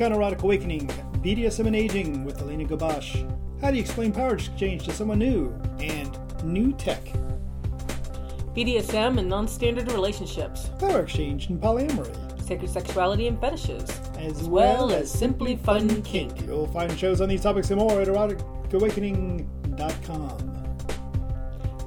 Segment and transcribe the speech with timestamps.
[0.00, 0.86] on Erotic Awakening,
[1.22, 3.24] BDSM and Aging with Elena Gabosch.
[3.60, 5.54] How do you explain power exchange to someone new?
[5.80, 7.02] And new tech.
[8.54, 12.14] BDSM and non-standard relationships, Power exchange and polyamory.
[12.42, 16.46] sacred sexuality and fetishes, As, well as simply fun kink.
[16.46, 20.52] You'll find shows on these topics and more at eroticawakening.com.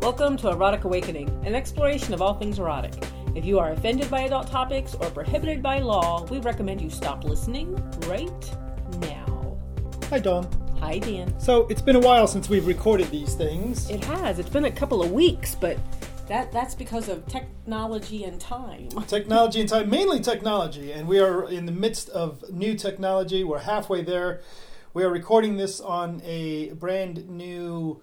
[0.02, 2.94] Welcome to Erotic Awakening, an exploration of all things erotic.
[3.40, 7.24] If you are offended by adult topics or prohibited by law, we recommend you stop
[7.24, 7.74] listening
[8.06, 8.56] right
[9.00, 9.58] now.
[10.10, 10.46] Hi, Dawn.
[10.82, 11.40] Hi, Dan.
[11.40, 13.90] So, it's been a while since we've recorded these things.
[13.90, 14.40] It has.
[14.40, 15.78] It's been a couple of weeks, but
[16.28, 18.90] that that's because of technology and time.
[19.08, 23.46] technology and time, mainly technology, and we are in the midst of new technology.
[23.46, 24.42] We're halfway there.
[24.94, 28.02] We are recording this on a brand new.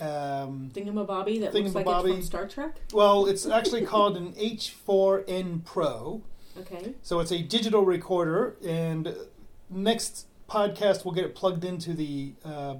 [0.00, 2.76] Um, Thingamabobby that looks like it's from Star Trek.
[2.92, 6.22] well, it's actually called an H4n Pro.
[6.58, 6.94] Okay.
[7.02, 9.14] So it's a digital recorder, and
[9.70, 12.76] next podcast we'll get it plugged into the uh,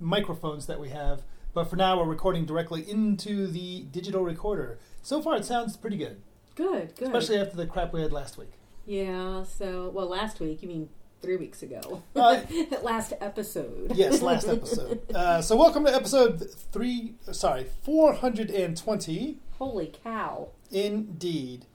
[0.00, 1.22] microphones that we have.
[1.54, 4.78] But for now, we're recording directly into the digital recorder.
[5.02, 6.20] So far, it sounds pretty good,
[6.54, 6.94] Good.
[6.96, 7.08] Good.
[7.08, 8.52] especially after the crap we had last week.
[8.86, 10.88] Yeah, so, well, last week, you mean
[11.22, 12.02] three weeks ago.
[12.16, 12.40] Uh,
[12.82, 13.92] last episode.
[13.94, 15.00] Yes, last episode.
[15.14, 17.14] Uh, so welcome to episode three.
[17.30, 19.38] Sorry, four hundred and twenty.
[19.58, 20.48] Holy cow.
[20.70, 21.66] Indeed.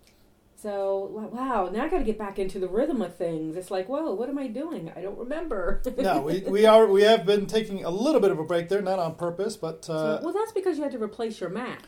[0.59, 3.55] So, wow, now I got to get back into the rhythm of things.
[3.55, 4.91] It's like, whoa, what am I doing?
[4.95, 5.83] I don't remember.
[5.97, 8.81] No, we, we are we have been taking a little bit of a break there,
[8.81, 11.83] not on purpose, but So- uh, well, that's because you had to replace your Mac.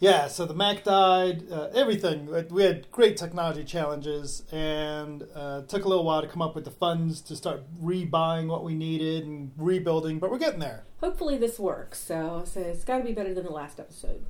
[0.00, 0.28] Yeah.
[0.28, 1.44] So the Mac died.
[1.52, 2.26] Uh, everything.
[2.50, 6.64] We had great technology challenges, and uh, took a little while to come up with
[6.64, 10.18] the funds to start rebuying what we needed and rebuilding.
[10.18, 10.84] But we're getting there.
[11.00, 11.98] Hopefully, this works.
[12.02, 14.24] So, so it's got to be better than the last episode.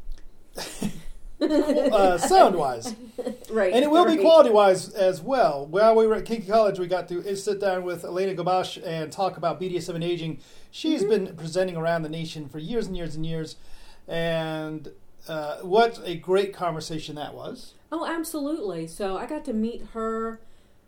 [1.41, 2.95] Uh, sound wise.
[3.51, 3.73] Right.
[3.73, 5.67] And it will be quality wise as well.
[5.67, 9.11] While we were at Kinky College, we got to sit down with Elena Gabosch and
[9.11, 10.39] talk about BDSM and aging.
[10.71, 11.25] She's Mm-hmm.
[11.27, 13.57] been presenting around the nation for years and years and years.
[14.07, 14.93] And
[15.31, 17.75] uh, what a great conversation that was.
[17.93, 18.89] Oh, absolutely.
[18.89, 20.41] So I got to meet her.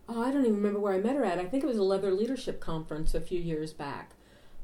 [0.09, 1.39] Oh, I don't even remember where I met her at.
[1.39, 4.11] I think it was a Leather Leadership Conference a few years back.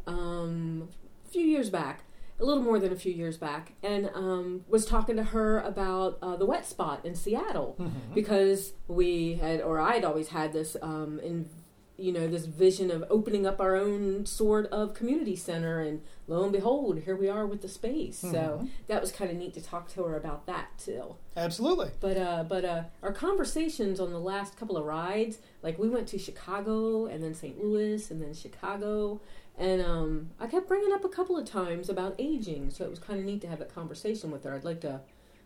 [0.06, 0.88] Um,
[1.26, 2.02] a few years back,
[2.40, 6.18] a little more than a few years back, and um, was talking to her about
[6.22, 7.76] uh, the wet spot in Seattle
[8.14, 11.48] because we had, or I'd always had this, um, in,
[11.98, 16.44] you know, this vision of opening up our own sort of community center, and lo
[16.44, 18.18] and behold, here we are with the space.
[18.18, 21.16] So that was kind of neat to talk to her about that too.
[21.36, 21.90] Absolutely.
[21.98, 26.06] But uh, but uh, our conversations on the last couple of rides, like we went
[26.08, 27.62] to Chicago and then St.
[27.62, 29.20] Louis and then Chicago,
[29.58, 33.00] and um, I kept bringing up a couple of times about aging, so it was
[33.00, 34.54] kind of neat to have that conversation with her.
[34.54, 35.00] I'd like to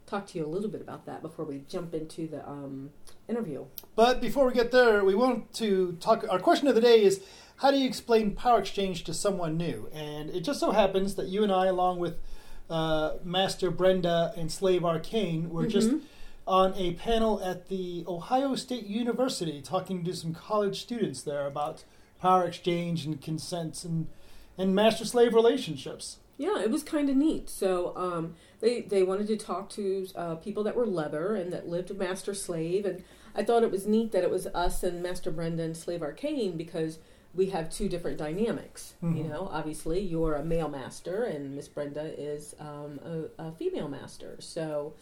[0.06, 2.90] talk to you a little bit about that before we jump into the um,
[3.28, 3.64] interview.
[3.96, 6.24] But before we get there, we want to talk.
[6.28, 7.22] Our question of the day is
[7.56, 9.88] how do you explain power exchange to someone new?
[9.92, 12.16] And it just so happens that you and I, along with
[12.68, 16.00] uh, Master Brenda and Slave Arcane, were just Mhm.
[16.46, 21.84] on a panel at the Ohio State University talking to some college students there about
[22.20, 24.06] power exchange and consents and,
[24.56, 26.18] and master slave relationships.
[26.38, 27.48] Yeah, it was kind of neat.
[27.50, 31.68] So um, they they wanted to talk to uh, people that were leather and that
[31.68, 35.30] lived master slave, and I thought it was neat that it was us and Master
[35.30, 36.98] Brenda and Slave Arcane because
[37.34, 38.94] we have two different dynamics.
[39.02, 39.28] You Mhm.
[39.30, 43.00] know, obviously you're a male master and Miss Brenda is um,
[43.38, 44.36] a, a female master.
[44.40, 44.94] So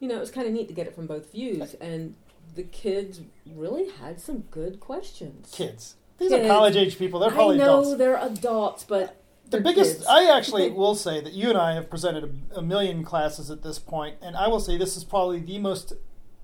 [0.00, 2.14] you know, it was kind of neat to get it from both views, and
[2.54, 3.20] the kids
[3.54, 5.50] really had some good questions.
[5.52, 5.96] Kids.
[6.18, 7.20] These are college age people.
[7.20, 7.96] They're I know adults.
[7.96, 9.16] they're adults, but
[9.50, 10.06] The biggest, kids.
[10.06, 13.62] I actually will say that you and I have presented a, a million classes at
[13.62, 15.94] this point, and I will say this is probably the most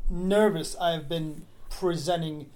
[0.08, 2.50] nervous I've been presenting,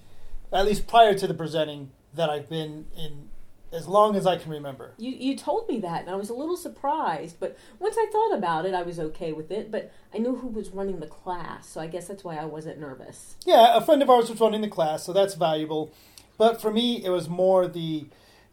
[0.53, 3.29] at least prior to the presenting, that I've been in
[3.73, 4.95] as long as I can remember.
[4.97, 7.37] You you told me that, and I was a little surprised.
[7.39, 9.71] But once I thought about it, I was okay with it.
[9.71, 12.81] But I knew who was running the class, so I guess that's why I wasn't
[12.81, 13.37] nervous.
[13.45, 15.93] Yeah, a friend of ours was running the class, so that's valuable.
[16.39, 18.07] But for me, it was more the,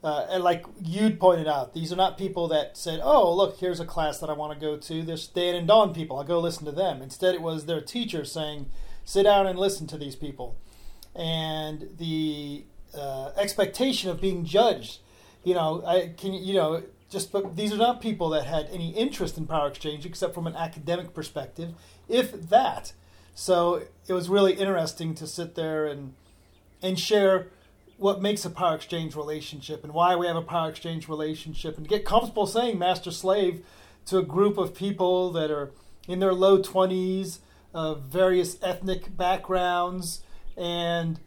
[0.06, 3.80] uh, and like you'd pointed out, these are not people that said, "Oh, look, here's
[3.80, 6.20] a class that I want to go to." There's Dan and Dawn people.
[6.20, 7.02] I'll go listen to them.
[7.02, 8.68] Instead, it was their teacher saying,
[9.04, 10.58] "Sit down and listen to these people,"
[11.16, 12.66] and the
[12.96, 15.00] uh, expectation of being judged.
[15.44, 18.92] You know, I can you know just but these are not people that had any
[18.92, 21.74] interest in power exchange except from an academic perspective,
[22.08, 22.94] if that.
[23.34, 26.14] So it was really interesting to sit there and
[26.84, 27.48] and share
[27.98, 31.88] what makes a power exchange relationship and why we have a power exchange relationship and
[31.88, 33.66] get comfortable saying master slave
[34.06, 35.72] to a group of people that are
[36.08, 37.40] in their low 20s
[37.74, 40.22] of various ethnic backgrounds
[40.58, 41.20] and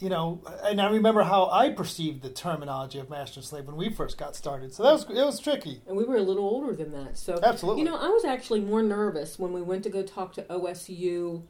[0.00, 3.90] you know, and I remember how I perceived the terminology of master slave when we
[3.90, 4.74] first got started.
[4.74, 5.80] So that was it was tricky.
[5.86, 7.82] And we were a little older than that, so Absolutely.
[7.82, 11.42] You know, I was actually more nervous when we went to go talk to OSU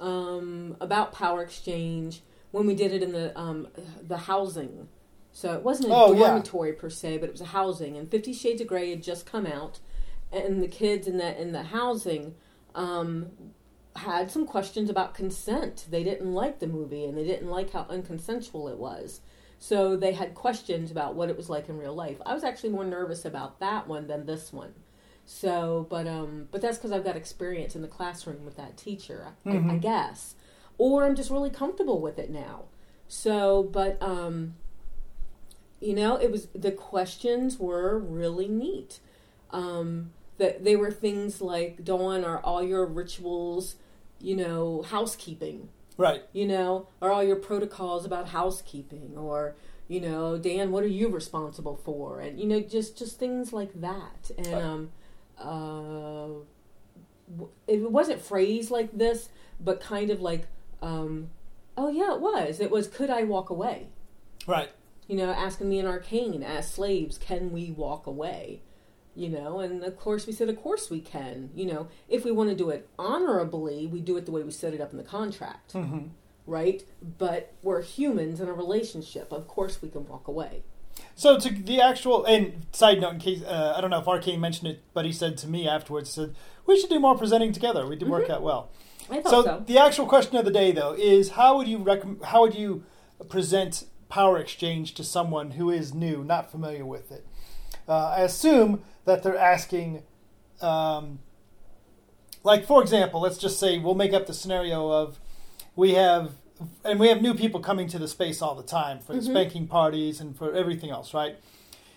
[0.00, 3.68] um, about power exchange when we did it in the um,
[4.06, 4.88] the housing.
[5.32, 6.26] So it wasn't a Oh, yeah.
[6.26, 7.96] dormitory per se, but it was a housing.
[7.96, 9.78] And Fifty Shades of Grey had just come out,
[10.32, 12.34] and the kids in the in the housing
[12.74, 13.30] um,
[13.96, 15.86] had some questions about consent.
[15.90, 19.20] They didn't like the movie, and they didn't like how unconsensual it was.
[19.58, 22.16] So they had questions about what it was like in real life.
[22.24, 24.72] I was actually more nervous about that one than this one.
[25.26, 29.28] So, but um, but that's because I've got experience in the classroom with that teacher,
[29.46, 29.80] I, I Mhm.
[29.80, 30.34] guess,
[30.80, 32.64] or I'm just really comfortable with it now.
[33.06, 34.54] So, but um,
[35.78, 38.98] you know, it was the questions were really neat.
[39.50, 43.76] Um, that they were things like, Dawn, are all your rituals,
[44.20, 45.68] you know, housekeeping?
[45.98, 46.22] Right.
[46.32, 49.54] you know, are all your protocols about housekeeping or
[49.86, 52.20] you know, Dan, what are you responsible for?
[52.20, 54.30] And you know, just just things like that.
[54.38, 54.62] And Right.
[54.62, 54.90] um,
[55.38, 56.28] uh,
[57.36, 59.28] w- it wasn't phrased like this,
[59.60, 60.46] but kind of like,
[60.82, 61.30] um,
[61.76, 62.60] oh yeah, it was.
[62.60, 63.88] It was, could I walk away?
[64.46, 64.70] Right.
[65.06, 68.62] You know, asking me in arcane as slaves, can we walk away?
[69.16, 71.50] You know, and of course we said, of course we can.
[71.54, 74.52] You know, if we want to do it honorably, we do it the way we
[74.52, 76.06] set it up in the contract hmm
[76.46, 76.82] right?
[77.18, 79.30] But we're humans in a relationship.
[79.32, 80.62] Of course, we can walk away.
[81.14, 84.40] So to the actual and side note, in case uh, I don't know if Arcane
[84.40, 86.34] mentioned it, but he said to me afterwards, he said
[86.66, 87.86] we should do more presenting together.
[87.86, 88.30] We did work Mhm.
[88.30, 88.70] out well.
[89.10, 89.62] I thought So, so.
[89.66, 92.84] the actual question of the day, though, is how would you recomm how would you
[93.28, 97.26] present power exchange to someone who is new, not familiar with it?
[97.88, 100.02] Uh, I assume that they're asking,
[100.60, 101.18] um,
[102.42, 105.18] like for example, let's just say we'll make up the scenario of
[105.76, 106.32] we have
[106.84, 109.30] and we have new people coming to the space all the time for the Mhm.
[109.30, 111.36] spanking parties and for everything else, right?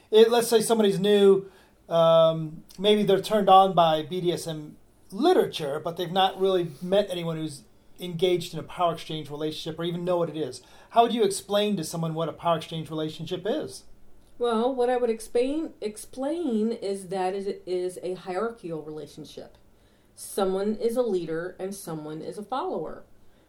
[0.10, 1.48] It, let's say somebody's new,
[1.90, 4.76] um, maybe they're turned on by BDSM
[5.14, 7.64] literature, but they've not really met anyone who's
[8.00, 10.62] engaged in a power exchange relationship or even know what it is.
[10.92, 13.84] How would you explain to someone what a power exchange relationship is?
[14.40, 19.58] Well, what I would explain explain is that it is a hierarchical relationship.
[20.16, 23.04] Someone is a leader and someone is a follower.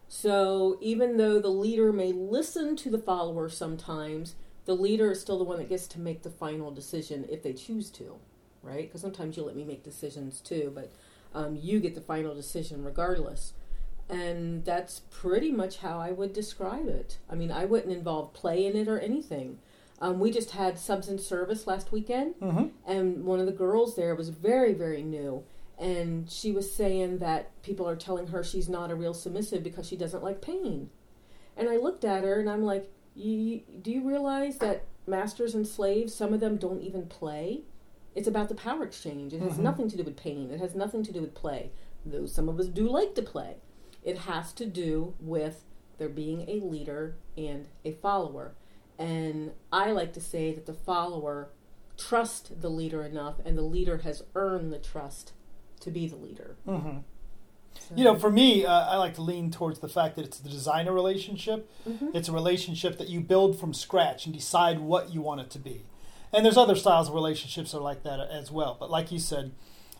[0.07, 4.35] So even though the leader may listen to the follower sometimes,
[4.65, 7.53] the leader is still the one that gets to make the final decision if they
[7.53, 8.17] choose to,
[8.61, 8.87] right?
[8.87, 10.91] Because sometimes you let me make decisions too, but
[11.35, 13.53] um, you get the final decision regardless.
[14.09, 17.17] And that's pretty much how I would describe it.
[17.29, 19.59] I mean, I wouldn't involve play in it or anything.
[19.99, 22.65] Um, we just had subs in service last weekend, Mm-hmm.
[22.85, 25.43] and one of the girls there was very, very new.
[25.79, 29.87] And she was saying that people are telling her she's not a real submissive because
[29.87, 30.89] she doesn't like pain.
[31.57, 33.21] And I looked at her and I'm like, Do
[33.91, 37.61] you realize that masters and slaves, some of them don't even play?
[38.15, 39.33] It's about the power exchange.
[39.33, 39.59] It has Mhm.
[39.59, 41.71] nothing to do with pain, it has nothing to do with play.
[42.05, 43.57] Though some of us do like to play,
[44.03, 45.63] it has to do with
[45.97, 48.55] there being a leader and a follower.
[48.97, 51.49] And I like to say that the follower
[51.97, 55.33] trusts the leader enough, and the leader has earned the trust
[55.81, 56.57] to be the leader.
[56.67, 56.99] Mm-hmm.
[57.79, 60.39] So- You know, for me, uh, I like to lean towards the fact that it's
[60.39, 61.69] the designer relationship.
[61.87, 62.15] Mhm.
[62.15, 65.59] It's a relationship that you build from scratch and decide what you want it to
[65.59, 65.85] be.
[66.35, 68.75] And there's other styles of relationships that are like that as well.
[68.77, 69.51] But like you said,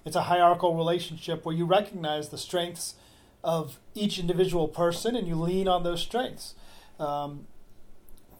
[0.04, 2.96] it's a hierarchical relationship where you recognize the strengths
[3.42, 6.56] of each individual person and you lean on those strengths.
[7.00, 7.48] Um,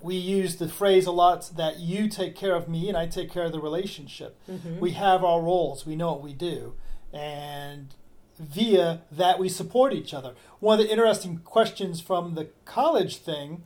[0.02, 3.32] we use the phrase a lot that you take care of me and I take
[3.32, 4.38] care of the relationship.
[4.50, 4.80] Mhm.
[4.80, 6.74] We have our roles, we know what we do,
[7.14, 7.96] and
[8.38, 10.36] via that we support each other.
[10.60, 13.64] One of the interesting questions from the college thing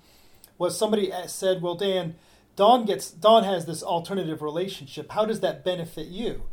[0.59, 2.15] was somebody said, "Well, Dan,
[2.55, 5.11] Dawn gets Dawn has this alternative relationship.
[5.11, 6.43] How does that benefit you?"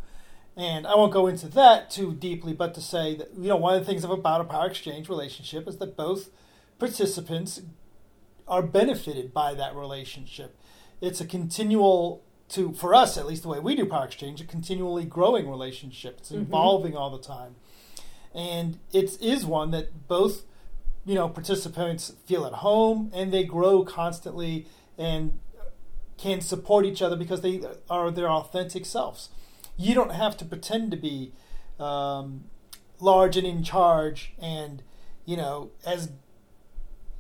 [0.57, 3.75] And I won't go into that too deeply, but to say that you know one
[3.75, 6.31] of the things about a power exchange relationship is that both
[6.79, 7.61] participants
[8.49, 10.57] are benefited by that relationship.
[11.01, 14.45] It's a continual to for us at least the way we do power exchange, a
[14.45, 16.19] continually growing relationship.
[16.19, 16.43] It's Mhm.
[16.43, 17.57] evolving all the time.
[18.33, 20.45] And it is one that both
[21.05, 24.67] you know participants feel at home and they grow constantly
[24.99, 25.39] and
[26.19, 29.29] can support each other because they are their authentic selves.
[29.77, 31.33] You don't have to pretend to be
[31.79, 32.45] um,
[33.01, 34.83] large and in charge, and
[35.25, 36.11] you know as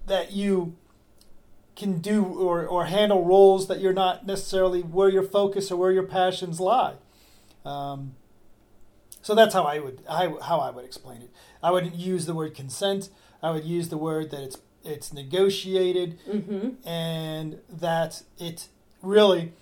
[0.06, 0.76] that you
[1.74, 5.92] can do or, or handle roles that you're not necessarily where your focus or where
[5.92, 6.94] your passions lie.
[7.66, 8.14] Um,
[9.20, 11.30] so that's how I would I, how I would explain it.
[11.62, 13.10] I wouldn't use the word consent.
[13.42, 16.88] I would use the word that it's it's negotiated, Mm-hmm.
[16.88, 18.68] and that it
[19.02, 19.52] really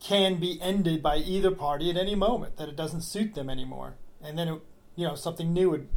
[0.00, 2.56] can be ended by either party at any moment.
[2.56, 4.60] That it doesn't suit them anymore, and then it,
[4.96, 5.88] you know something new would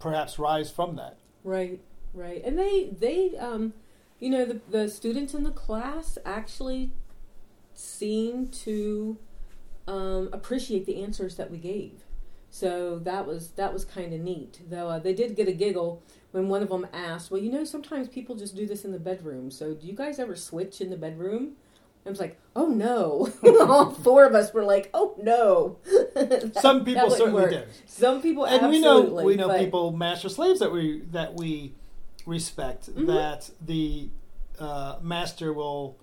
[0.00, 1.18] perhaps rise from that.
[1.44, 1.80] Right,
[2.12, 2.42] right.
[2.44, 3.74] And they, they, um,
[4.18, 6.90] you know, the, the students in the class actually
[7.74, 9.18] seem to
[9.86, 12.04] um, appreciate the answers that we gave.
[12.52, 14.60] So that was that was kind of neat.
[14.68, 16.02] Though uh, they did get a giggle
[16.32, 18.98] when one of them asked, "Well, you know, sometimes people just do this in the
[18.98, 19.52] bedroom.
[19.52, 21.52] So do you guys ever switch in the bedroom?"
[22.06, 23.28] I was like, "Oh no!"
[23.60, 25.76] All four of us were like, "Oh no."
[26.14, 27.50] That- Some people certainly work.
[27.50, 27.62] do.
[27.86, 31.74] Some people and we know we know but- people master slaves that we that we
[32.26, 33.06] respect Mhm.
[33.06, 34.08] that the
[34.58, 35.96] uh, master will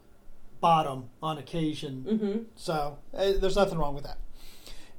[0.59, 2.45] bottom on occasion Mhm.
[2.55, 4.17] so uh, there's nothing wrong with that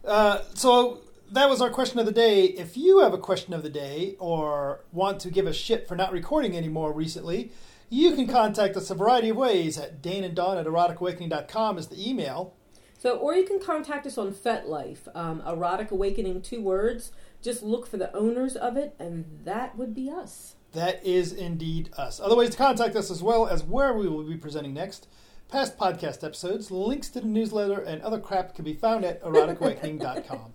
[0.05, 0.99] uh, so
[1.33, 4.15] that was our question of the day if you have a question of the day
[4.21, 7.51] or want to give a shit for not recording anymore recently
[7.91, 11.89] you can contact us a variety of ways at dane and dawn at eroticawakening.com is
[11.89, 12.55] the email
[12.99, 17.13] So, or you can contact us on FetLife, um, Erotic Awakening, two words.
[17.41, 20.57] Just look for the owners of it, and that would be us.
[20.73, 22.19] That is indeed us.
[22.21, 25.07] Other ways to contact us, as well as where we will be presenting next,
[25.49, 30.53] past podcast episodes, links to the newsletter, and other crap can be found at eroticawakening.com.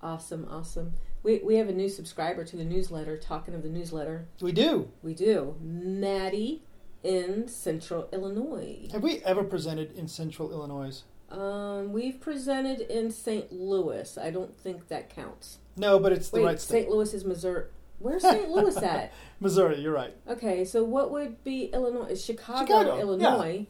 [0.00, 0.92] Awesome, awesome.
[1.22, 3.16] We, we have a new subscriber to the newsletter.
[3.16, 4.90] Talking of the newsletter, We do.
[5.02, 5.56] we do.
[5.60, 6.62] Maddie
[7.04, 8.88] in Central Illinois.
[8.92, 11.02] Have we ever presented in Central Illinois?
[11.30, 13.52] Um, we've presented in St.
[13.52, 14.18] Louis.
[14.18, 15.58] I don't think that counts.
[15.76, 16.82] No, but it's the Wait, right state.
[16.82, 16.90] St.
[16.90, 17.64] Louis is Missouri.
[18.00, 18.50] Where's St.
[18.50, 19.12] Louis at?
[19.40, 20.14] Missouri, you're right.
[20.28, 22.06] Okay, so what would be Illinois?
[22.10, 23.66] Is Chicago, Chicago, Illinois.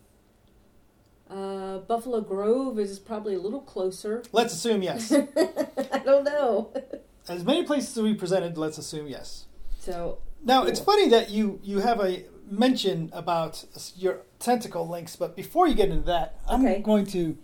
[1.30, 4.22] Uh, Buffalo Grove is probably a little closer.
[4.32, 5.12] Let's assume yes.
[5.92, 6.72] I don't know.
[7.28, 9.46] as many places as we presented, let's assume yes.
[9.80, 13.64] So, Now, it's funny that you, you have a mention about
[13.96, 16.80] your tentacle links, but before you get into that, I'm Okay.
[16.82, 17.36] going to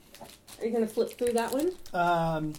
[0.60, 1.70] are you going to flip through that one?
[1.94, 2.52] Um,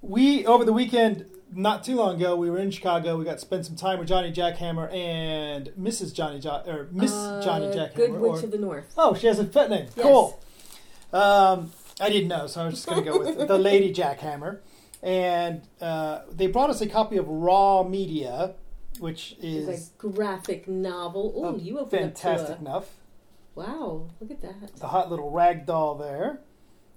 [0.00, 3.18] we over the weekend, not too long ago, we were in Chicago.
[3.18, 6.14] We got to spend some time with Johnny Jackhammer and Mrs.
[6.14, 7.94] Johnny ja- or Miss Uh, Johnny Jackhammer.
[7.94, 8.86] Good or- Witch of the North.
[8.96, 9.86] oh, she has a pet name.
[9.94, 10.06] Yes.
[10.06, 10.40] Cool.
[11.12, 14.60] Um, I didn't know, so I was just going to go with the Lady Jackhammer.
[15.02, 18.54] And uh, they brought us a copy of Raw Media,
[19.00, 21.32] which It's is a graphic novel.
[21.36, 22.90] Oh, you opened fantastic up enough.
[23.54, 24.76] Wow, look at that.
[24.76, 26.40] the hot little rag doll there.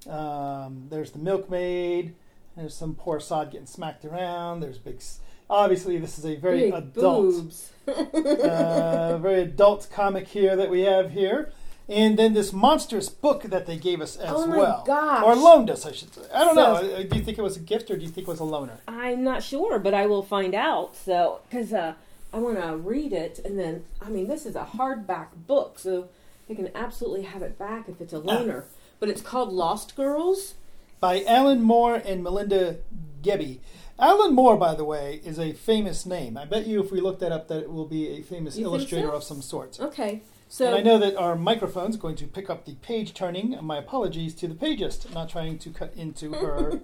[0.09, 2.15] Um, there's the milkmaid.
[2.55, 4.61] There's some poor sod getting smacked around.
[4.61, 5.01] There's big.
[5.49, 7.71] Obviously, this is a very Big adult, boobs.
[7.87, 11.51] uh, very adult comic here that we have here,
[11.87, 15.23] and then this monstrous book that they gave us as oh my well, gosh.
[15.23, 16.21] or loaned us, I should say.
[16.33, 16.93] I don't So- know.
[16.95, 18.43] Uh, Do you think it was a gift or do you think it was a
[18.43, 18.77] loaner?
[18.87, 20.95] I'm not sure, but I will find out.
[20.95, 21.93] So, because uh,
[22.33, 26.09] I want to read it, and then I mean, this is a hardback book, so
[26.47, 28.63] they can absolutely have it back if it's a loaner.
[28.99, 30.55] But it's called Lost Girls.
[30.99, 32.77] By Alan Moore and Melinda
[33.21, 33.59] Gebbie.
[33.99, 36.37] Alan Moore, by the way, is a famous name.
[36.37, 38.65] I bet you if we look that up, that it will be a famous You
[38.65, 39.13] illustrator so?
[39.15, 39.79] of some sorts.
[39.79, 43.57] Okay, so and I know that our microphone's going to pick up the page turning.
[43.61, 45.13] My apologies to the pagist.
[45.13, 46.81] Not trying to cut into her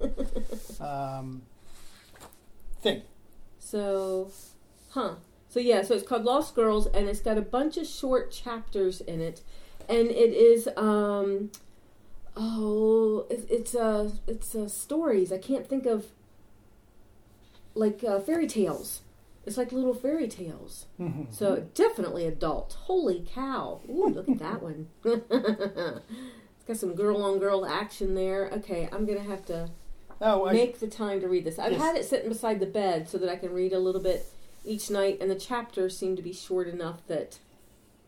[0.80, 1.44] um,
[2.82, 3.04] thing.
[3.60, 4.32] So,
[4.90, 5.16] huh.
[5.50, 9.02] So yeah, so it's called Lost Girls, and it's got a bunch of short chapters
[9.02, 9.42] in it,
[9.90, 11.52] and it is um,
[12.38, 15.32] oh, it, it's uh, it's uh, stories.
[15.32, 16.08] I can't think of
[17.76, 19.02] like uh, fairy tales.
[19.46, 20.86] It's like little fairy tales.
[21.00, 21.34] Mhm.
[21.34, 22.74] So definitely adult.
[22.84, 23.82] Holy cow!
[23.90, 24.88] Ooh, look at that one.
[25.04, 28.50] it's got some girl on girl action there.
[28.54, 29.70] Okay, I'm gonna have to
[30.24, 31.58] Oh, I, make the time to read this.
[31.58, 31.82] I've Yes.
[31.82, 34.28] had it sitting beside the bed so that I can read a little bit
[34.64, 37.40] each night, and the chapters seem to be short enough that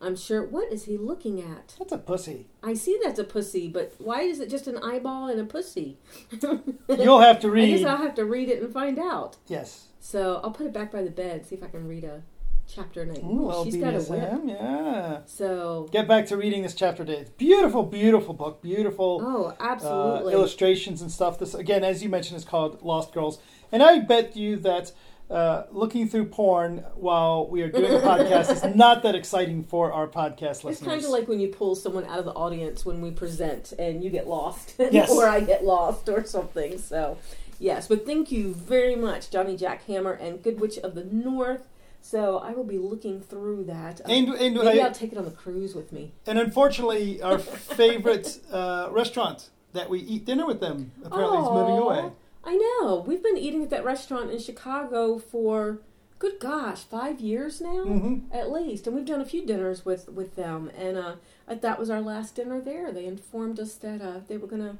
[0.04, 0.44] I'm sure.
[0.46, 1.76] What is he looking at?
[1.80, 2.48] that's a pussy.
[2.62, 5.98] I see that's a pussy, but why is it just an eyeball and a pussy?
[6.90, 7.78] You'll have to I read.
[7.78, 9.38] guess I'll have to read it and find out.
[9.48, 9.88] yes.
[10.00, 12.24] So I'll put it back by the bed, see if I can read a
[12.68, 13.24] chapter night.
[13.24, 14.42] Ooh, Ooh, she's got a whip.
[14.46, 15.20] Yeah.
[15.26, 17.26] So, Get back to reading this chapter today.
[17.38, 18.62] Beautiful, beautiful book.
[18.62, 19.22] Beautiful.
[19.24, 20.34] oh, uh, absolutely.
[20.34, 21.40] illustrations and stuff.
[21.40, 23.40] This again, as you mentioned, is called Lost Girls,
[23.72, 24.92] and I bet you that
[25.34, 29.92] uh, looking through porn while we are doing a podcast is not that exciting for
[29.92, 30.78] our podcast listeners.
[30.80, 33.74] It's kind of like when you pull someone out of the audience when we present
[33.80, 35.10] and you get lost, Yes.
[35.10, 36.78] or I get lost, or something.
[36.78, 37.18] So,
[37.60, 41.68] yes, but thank you very much, Johnny Jackhammer and Good Witch of the North.
[42.02, 44.02] So I will be looking through that.
[44.02, 46.12] Uh, and and, Maybe I- I'll take it on the cruise with me.
[46.28, 51.78] and unfortunately, our favorite uh, restaurant that we eat dinner with them apparently is moving
[51.78, 52.12] away.
[52.46, 53.04] I know.
[53.08, 55.80] We've been eating at that restaurant in Chicago for
[56.20, 60.10] good gosh, five years now hmm at least, and we've done a few dinners with
[60.10, 61.16] with them, and uh,
[61.48, 62.92] uh, that was our last dinner there.
[62.92, 64.78] They informed us that uh, they were gonna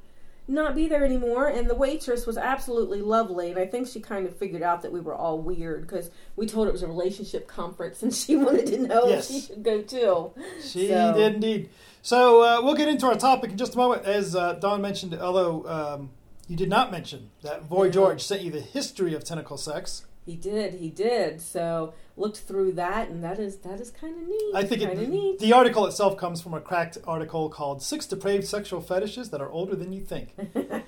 [0.48, 4.26] not be there anymore, and the waitress was absolutely lovely, and I think she kind
[4.28, 6.88] of figured out that we were all weird because we told her it was a
[6.88, 9.30] relationship conference, and she wanted to know Yes.
[9.30, 10.32] if she should go too.
[10.62, 11.70] She So- did indeed.
[12.02, 14.04] So uh, we'll get into our topic in just a moment.
[14.04, 16.10] As uh, Dawn mentioned, although um,
[16.48, 17.92] you did not mention that Voy Yeah.
[17.92, 20.06] George sent you the history of tentacle sex.
[20.26, 21.42] He did, he did.
[21.42, 24.52] So looked through that, and that is that is kind of neat.
[24.56, 25.40] I think it, neat.
[25.40, 29.52] the article itself comes from a cracked article called Six Depraved Sexual Fetishes That Are
[29.52, 30.34] Older Than You Think.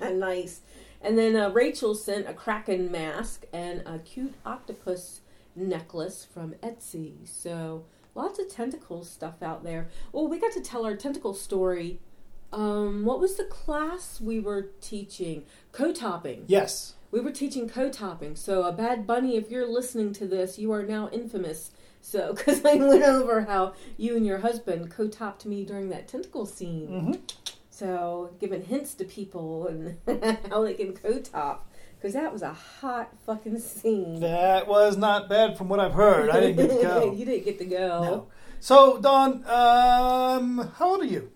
[0.00, 0.60] nice.
[1.02, 5.20] And then uh, Rachel sent a kraken mask and a cute octopus
[5.54, 7.28] necklace from Etsy.
[7.28, 7.84] So
[8.14, 9.88] lots of tentacle stuff out there.
[10.12, 12.00] Well, we got to tell our tentacle story.
[12.52, 15.44] Um, what was the class we were teaching?
[15.72, 16.44] Co-topping.
[16.46, 16.94] Yes.
[17.10, 18.36] We were teaching co-topping.
[18.36, 21.70] So, a bad bunny, if you're listening to this, you are now infamous.
[22.00, 26.46] So, because I went over how you and your husband co-topped me during that tentacle
[26.46, 26.86] scene.
[26.88, 27.12] hmm
[27.70, 29.98] So, giving hints to people and
[30.50, 31.68] how they can co-top.
[31.96, 34.20] Because that was a hot fucking scene.
[34.20, 36.28] That was not bad from what I've heard.
[36.30, 37.12] I didn't get to go.
[37.12, 38.02] you didn't get to go.
[38.04, 38.26] No.
[38.60, 41.30] So, Dawn, um, how old are you?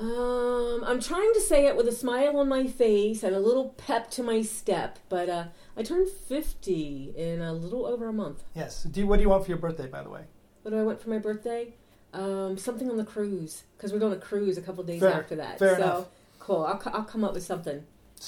[0.00, 3.70] Um, I'm trying to say it with a smile on my face and a little
[3.76, 5.44] pep to my step, but uh,
[5.76, 8.42] I turned 50 in a little over a month.
[8.54, 8.84] Yes.
[8.84, 10.22] Do you, what do you want for your birthday, by the way?
[10.62, 11.74] What do I want for my birthday?
[12.14, 15.12] Um, something on the cruise because we're going to cruise a couple days Fair.
[15.12, 15.58] after that.
[15.58, 16.06] Fair so enough.
[16.38, 16.64] cool.
[16.64, 17.84] I'll, I'll come up with something.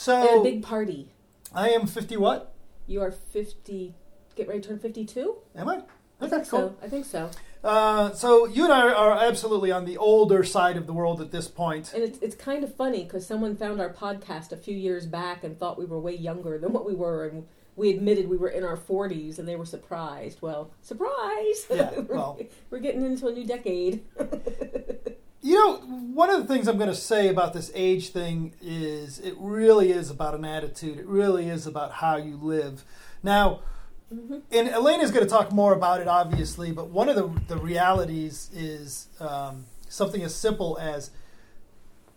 [0.08, 1.10] and a big party.
[1.54, 2.54] I am 50 what?
[2.86, 3.94] You are 50.
[4.36, 5.36] Get ready to turn 52.
[5.56, 5.74] Am I?
[5.74, 5.78] I
[6.26, 6.60] Okay, think cool.
[6.60, 6.76] so.
[6.82, 7.30] I think so.
[7.64, 11.30] Uh, so you and I are absolutely on the older side of the world at
[11.30, 11.92] this point.
[11.94, 15.44] And it's it's kind of funny because someone found our podcast a few years back
[15.44, 17.46] and thought we were way younger than what we were, and
[17.76, 20.42] we admitted we were in our 40s, and they were surprised.
[20.42, 21.66] Well, surprise!
[21.70, 22.40] Yeah, we're, well.
[22.70, 24.02] we're getting into a new decade.
[25.44, 25.78] You know,
[26.14, 29.90] one of the things I'm going to say about this age thing is it really
[29.90, 31.00] is about an attitude.
[31.00, 32.84] It really is about how you live.
[33.24, 33.58] Now,
[34.12, 34.42] Mhm.
[34.50, 38.50] and Elena's going to talk more about it, obviously, but one of the, the realities
[38.52, 41.10] is um, something as simple as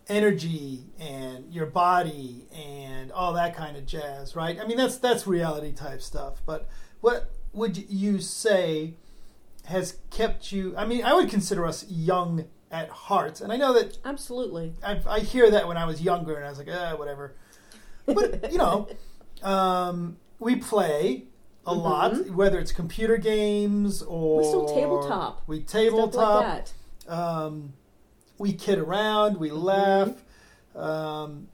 [0.08, 4.58] energy and your body and all that kind of jazz, right?
[4.60, 6.42] I mean, that's that's reality type stuff.
[6.46, 6.68] But
[7.00, 8.94] what would you say
[9.64, 10.74] has kept you?
[10.76, 14.74] I mean, I would consider us young at heart, and I know that Absolutely.
[14.84, 17.34] I, I hear that when I was younger, and I was like, ah, whatever.
[18.04, 18.88] But you know,
[19.42, 21.24] um, we play
[21.66, 21.82] a Mhm.
[21.82, 25.42] lot, whether it's computer games or We still tabletop.
[25.46, 26.44] We tabletop.
[26.44, 26.72] like.
[27.08, 27.72] Um,
[28.38, 29.38] we kid around.
[29.38, 29.62] We Mhm.
[29.62, 30.24] laugh.
[30.74, 31.48] Um,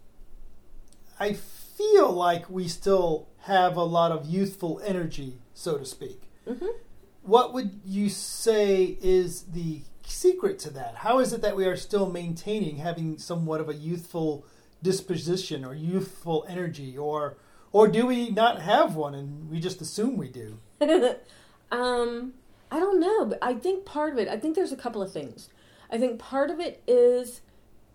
[1.19, 6.23] I feel like we still have a lot of youthful energy, so to speak.
[6.47, 6.67] hmm
[7.25, 10.97] What would you say is the secret to that?
[10.97, 14.45] How is it that we are still maintaining having somewhat of a youthful
[14.83, 17.37] disposition or youthful energy, or
[17.73, 20.59] or do we not have one and we just assume we do?
[21.71, 22.35] um,
[22.71, 25.13] I don't know, but I think part of it, I think there's a couple of
[25.13, 25.49] things.
[25.91, 27.41] I think part of it is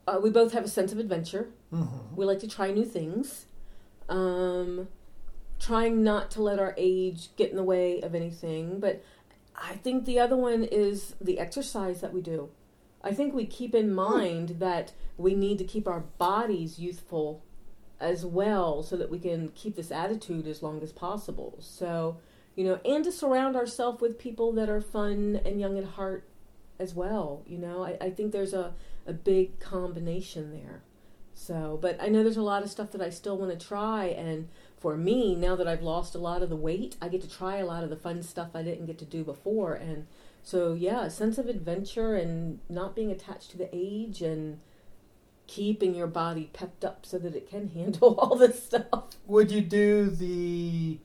[0.08, 1.50] uh, we both have a sense of adventure.
[1.74, 2.16] Mm-hmm.
[2.16, 3.46] We like to try new things.
[4.10, 4.88] Um,
[5.60, 8.80] trying not to let our age get in the way of anything.
[8.80, 9.04] But
[9.56, 12.50] I think the other one is the exercise that we do.
[13.04, 17.42] I think we keep in mind that we need to keep our bodies youthful
[18.00, 21.58] as well so that we can keep this attitude as long as possible.
[21.60, 22.18] So,
[22.56, 26.28] you know, and to surround ourselves with people that are fun and young at heart
[26.80, 27.44] as well.
[27.48, 28.74] You know, I, I think there's a,
[29.06, 30.82] a big combination there.
[31.34, 34.06] So, but I know there's a lot of stuff that I still want to try.
[34.06, 37.30] And for me, now that I've lost a lot of the weight, I get to
[37.30, 39.74] try a lot of the fun stuff I didn't get to do before.
[39.74, 40.08] And
[40.42, 44.60] so, yeah, a sense of adventure and not being attached to the age and
[45.48, 49.06] keeping your body pepped up so that it can handle all this stuff.
[49.26, 51.00] Would you do the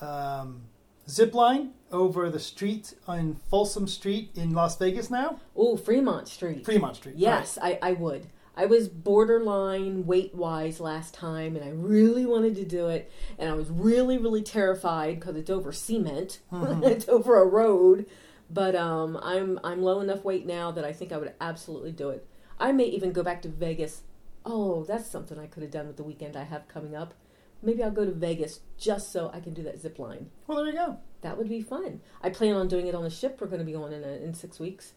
[0.00, 0.62] um,
[1.08, 5.40] zip line over the street on Folsom Street in Las Vegas now?
[5.56, 6.64] Oh, Fremont Street.
[6.64, 7.16] Fremont Street.
[7.16, 8.28] Yes, I, I would.
[8.56, 13.10] I was borderline weight wise last time, and I really wanted to do it.
[13.38, 16.40] And I was really, really terrified because it's over cement.
[16.52, 16.84] Mhm.
[16.90, 18.06] it's over a road.
[18.52, 22.10] But um, I'm I'm low enough weight now that I think I would absolutely do
[22.10, 22.26] it.
[22.60, 24.02] I may even go back to Vegas.
[24.44, 27.14] Oh, that's something I could have done with the weekend I have coming up.
[27.62, 30.30] Maybe I'll go to Vegas just so I can do that zip line.
[30.46, 30.98] Well, there you go.
[31.22, 32.00] That would be fun.
[32.22, 33.38] I plan on doing it on the ship.
[33.40, 34.92] We're going to be going in a, in six weeks.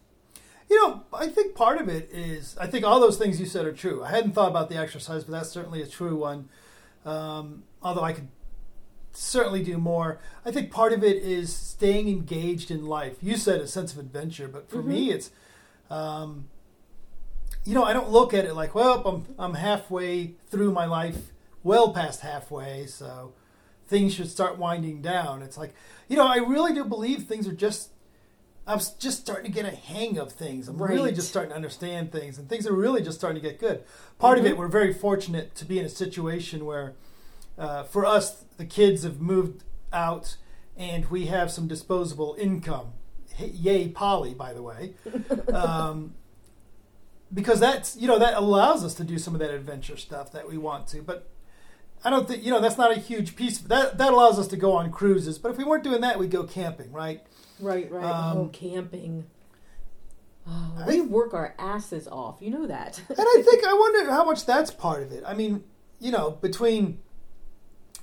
[0.70, 3.66] You know, I think part of it is, I think all those things you said
[3.66, 4.02] are true.
[4.02, 6.48] I hadn't thought about the exercise, but that's certainly a true one.
[7.04, 8.28] Um, although I could
[9.12, 10.20] certainly do more.
[10.44, 13.16] I think part of it is staying engaged in life.
[13.20, 15.30] You said a sense of adventure, but for me, it's,
[15.90, 16.48] um,
[17.64, 21.32] you know, I don't look at it like, well, I'm I'm halfway through my life,
[21.62, 23.32] well past halfway, so
[23.88, 25.42] things should start winding down.
[25.42, 25.74] It's like,
[26.08, 27.90] you know, I really do believe things are just.
[28.66, 30.68] I'm just starting to get a hang of things.
[30.68, 33.60] I'm really just starting to understand things, and things are really just starting to get
[33.60, 33.84] good.
[34.18, 34.48] Part of Mhm.
[34.48, 36.94] it, we're very fortunate to be in a situation where,
[37.58, 40.36] uh, for us, the kids have moved out,
[40.78, 42.94] and we have some disposable income.
[43.38, 44.94] Yay, Polly, by the way,
[45.52, 46.14] um,
[47.34, 50.48] because that's you know that allows us to do some of that adventure stuff that
[50.48, 51.02] we want to.
[51.02, 51.28] But
[52.04, 53.58] I don't think you know that's not a huge piece.
[53.58, 55.38] That that allows us to go on cruises.
[55.38, 57.22] But if we weren't doing that, we'd go camping, right?
[57.60, 58.04] Right, right.
[58.04, 59.26] Um, oh, camping.
[60.46, 62.38] Oh, I- we work our asses off.
[62.40, 62.98] You know that.
[63.08, 65.24] and I think I wonder how much that's part of it.
[65.26, 65.64] I mean,
[66.00, 67.00] you know, between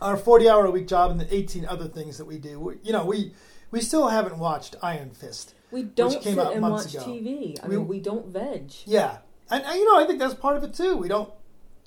[0.02, 2.92] our forty-hour a week job and the eighteen other things that we do, we, you
[2.92, 3.34] know, we
[3.70, 5.54] we still haven't watched Iron Fist.
[5.72, 7.04] We don't came sit out and watch ago.
[7.06, 7.58] TV.
[7.64, 8.72] I We- mean, we don't veg.
[8.86, 9.18] Yeah,
[9.50, 10.96] and, and you know, I think that's part of it too.
[10.98, 11.32] We don't,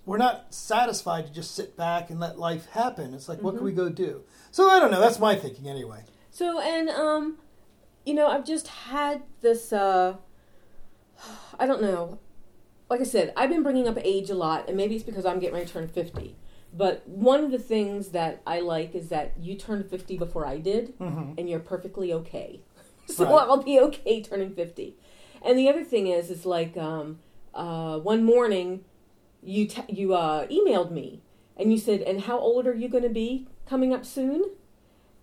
[0.06, 3.14] we're not satisfied to just sit back and let life happen.
[3.14, 4.22] It's like, what can we go do?
[4.50, 5.00] So I don't know.
[5.00, 6.04] That's my thinking anyway.
[6.30, 7.38] So, and um,
[8.04, 9.72] you know, I've just had this.
[9.72, 10.16] uh
[11.58, 12.18] I don't know.
[12.90, 15.38] Like I said, I've been bringing up age a lot, and maybe it's because I'm
[15.38, 16.36] getting ready to turn fifty.
[16.76, 20.58] But one of the things that I like is that you turned fifty before I
[20.58, 21.32] did, Mm-hmm.
[21.38, 22.60] and you're perfectly okay.
[23.06, 23.32] So Right.
[23.32, 24.96] I'll be okay turning fifty.
[25.42, 27.18] And the other thing is, is like um,
[27.54, 28.84] uh, one morning,
[29.42, 31.20] you t- you uh, emailed me,
[31.56, 34.44] and you said, "And how old are you going to be coming up soon?"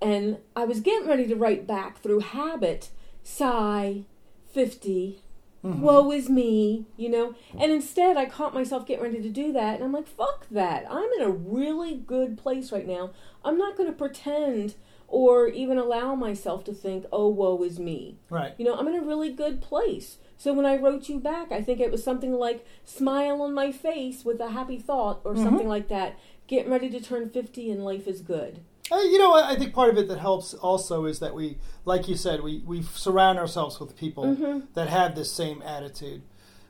[0.02, 2.89] And I was getting ready to write back through habit,
[3.24, 4.06] sigh,
[4.52, 5.22] 50,
[5.63, 5.82] Mm-hmm.
[5.82, 7.36] woe is me, you know?
[7.60, 10.88] And instead, I caught myself getting ready to do that, and I'm like, fuck that.
[10.89, 13.12] I'm in a really good place right now.
[13.46, 14.74] I'm not going to pretend
[15.12, 18.17] or even allow myself to think, oh, woe is me.
[18.30, 18.54] Right.
[18.58, 20.17] You know, I'm in a really good place.
[20.38, 23.71] So when I wrote you back, I think it was something like smile on my
[23.71, 26.17] face with a happy thought or something like that.
[26.47, 28.62] Getting ready to turn 50 and life is good.
[28.91, 31.58] Uh, you know, I I think part of it that helps also is that we,
[31.86, 34.60] like you said, we, we surround ourselves with people Mm-hmm.
[34.74, 36.24] that have this same attitude.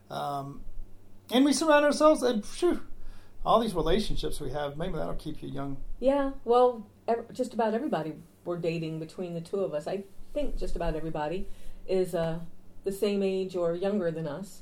[0.10, 0.62] Um,
[1.32, 2.82] and we surround ourselves, and phew,
[3.46, 5.78] all these relationships we have, maybe that'll keep you young.
[6.00, 9.88] Yeah, well, ev- just about everybody we're dating between the two of us.
[9.88, 11.48] I think just about everybody
[11.88, 12.40] is uh,
[12.84, 14.62] the same age or younger than us.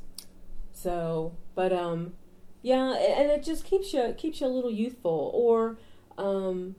[0.73, 2.13] So, but um,
[2.61, 5.31] yeah, and it just keeps you keeps you a little youthful.
[5.33, 5.77] Or
[6.17, 6.75] um,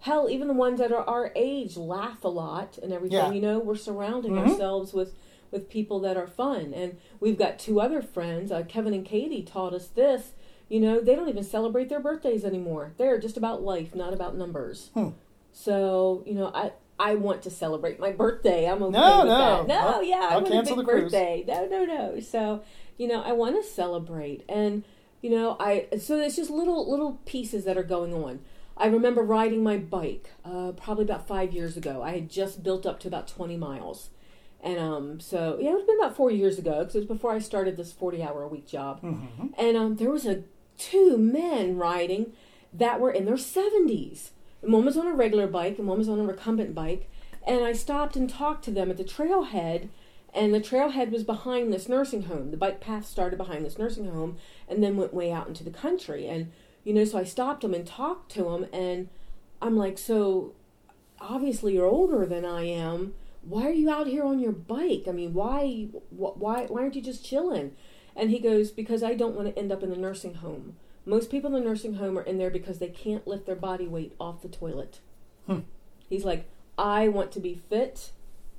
[0.00, 3.18] hell, even the ones that are our age laugh a lot and everything.
[3.18, 3.32] Yeah.
[3.32, 4.48] You know, we're surrounding Mhm.
[4.50, 5.14] ourselves with
[5.50, 8.50] with people that are fun, and we've got two other friends.
[8.50, 10.32] Uh, Kevin and Katie taught us this.
[10.70, 12.92] You know, they don't even celebrate their birthdays anymore.
[12.96, 14.88] They're just about life, not about numbers.
[14.94, 15.10] Hmm.
[15.52, 18.66] So, you know, I I want to celebrate my birthday.
[18.68, 19.38] I'm okay No, with no.
[19.38, 19.66] that.
[19.68, 21.44] No, I'll- yeah, I I'll want a big birthday.
[21.46, 22.20] No, no, no.
[22.20, 22.62] So,
[22.96, 24.84] you know, I want to celebrate, and
[25.20, 28.40] you know, I so there's just little little pieces that are going on.
[28.76, 32.02] I remember riding my bike uh, probably about five years ago.
[32.02, 34.08] I had just built up to about 20 miles.
[34.62, 37.32] And um, so, yeah, it was been about four years ago because it was before
[37.32, 39.02] I started this 40 hour a week job.
[39.02, 39.48] Mm-hmm.
[39.58, 40.44] And um, there was a
[40.78, 42.32] two men riding
[42.72, 44.30] that were in their 70s.
[44.62, 47.10] One was on a regular bike and one was on a recumbent bike.
[47.46, 49.88] And I stopped and talked to them at the trailhead.
[50.34, 52.50] And the trailhead was behind this nursing home.
[52.50, 55.70] The bike path started behind this nursing home and then went way out into the
[55.70, 56.26] country.
[56.26, 56.52] And,
[56.84, 58.66] you know, so I stopped them and talked to them.
[58.72, 59.08] And
[59.60, 60.54] I'm like, so
[61.20, 63.14] obviously you're older than I am.
[63.42, 65.04] Why are you out here on your bike?
[65.08, 67.72] I mean, why, why, why aren't you just chilling?
[68.14, 70.76] And he goes, because I don't want to end up in a nursing home.
[71.04, 73.88] Most people in the nursing home are in there because they can't lift their body
[73.88, 75.00] weight off the toilet.
[75.46, 75.60] Hmm.
[76.08, 78.12] He's like, I want to be fit.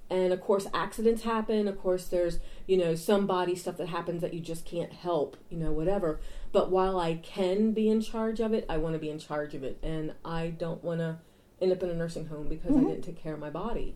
[0.09, 1.67] And of course, accidents happen.
[1.67, 5.37] Of course, there's, you know, some body stuff that happens that you just can't help,
[5.49, 6.19] you know, whatever.
[6.51, 9.55] But while I can be in charge of it, I want to be in charge
[9.55, 9.79] of it.
[9.81, 11.17] And I don't want to
[11.61, 12.85] end up in a nursing home because Mhm.
[12.85, 13.95] I didn't take care of my body.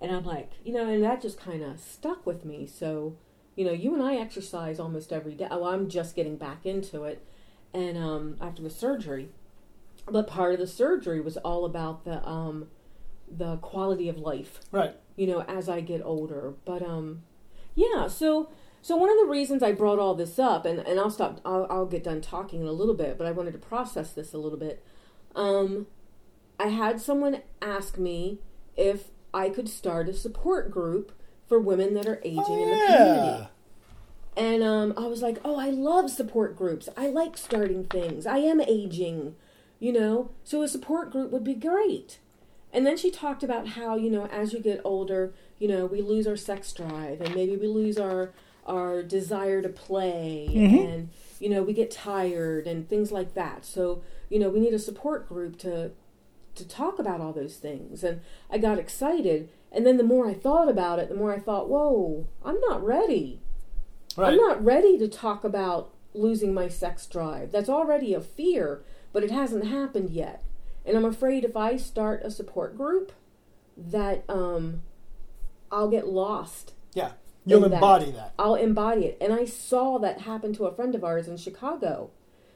[0.00, 2.66] And I'm like, you know, and that just kind of stuck with me.
[2.66, 3.16] So,
[3.56, 5.46] you know, you and I exercise almost every day.
[5.50, 7.24] Oh, I'm just getting back into it.
[7.74, 9.28] And um, after the surgery,
[10.08, 12.68] but part of the surgery was all about the um,
[13.30, 14.94] the quality of life Right.
[15.16, 17.22] you know as i get older but um
[17.74, 18.50] yeah so
[18.82, 21.66] so one of the reasons i brought all this up and, and i'll stop I'll,
[21.70, 24.38] I'll get done talking in a little bit but i wanted to process this a
[24.38, 24.84] little bit
[25.34, 25.86] um
[26.60, 28.40] i had someone ask me
[28.76, 31.10] if i could start a support group
[31.48, 32.96] for women that are aging Oh, in the yeah.
[32.96, 33.48] community
[34.36, 36.88] and um, I was like, oh, I love support groups.
[36.96, 38.26] I like starting things.
[38.26, 39.36] I am aging,
[39.78, 42.18] you know, so a support group would be great.
[42.72, 46.02] And then she talked about how, you know, as you get older, you know, we
[46.02, 48.32] lose our sex drive and maybe we lose our
[48.66, 50.48] our desire to play
[50.90, 53.64] and you know, we get tired and things like that.
[53.66, 55.92] So, you know, we need a support group to
[56.56, 58.02] to talk about all those things.
[58.02, 58.20] And
[58.50, 61.68] I got excited and then the more I thought about it, the more I thought,
[61.68, 63.40] "Whoa, I'm not ready."
[64.16, 64.32] Right.
[64.32, 67.50] I'm not ready to talk about losing my sex drive.
[67.52, 70.42] That's already a fear, but it hasn't happened yet.
[70.86, 73.12] And I'm afraid if I start a support group,
[73.76, 74.82] that um,
[75.70, 76.74] I'll get lost.
[76.92, 77.12] yeah.
[77.46, 77.76] You'll in that.
[77.76, 78.32] embody that.
[78.38, 79.18] I'll embody it.
[79.20, 82.10] And I saw that happen to a friend of ours in Chicago.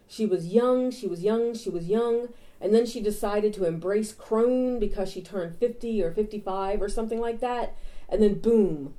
[0.06, 4.14] She was young, she was young, she was young, and then she decided to embrace
[4.14, 7.76] crone because she turned 50 or 55 or something like that.
[8.08, 8.94] And then boom,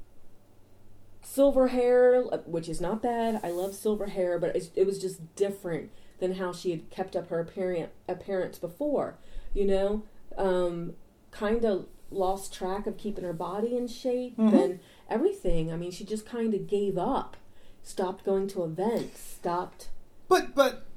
[1.29, 3.39] silver hair, which is not bad.
[3.43, 7.15] I love silver hair, but it, it was just different than how she had kept
[7.15, 9.17] up her appearance, appearance before.
[9.53, 10.03] You know,
[10.37, 10.93] um,
[11.31, 15.71] kind of lost track of keeping her body in shape and everything.
[15.71, 17.37] I mean, she just kind of gave up,
[17.83, 19.89] stopped going to events, stopped.
[20.27, 20.87] But but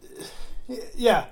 [0.94, 1.26] yeah,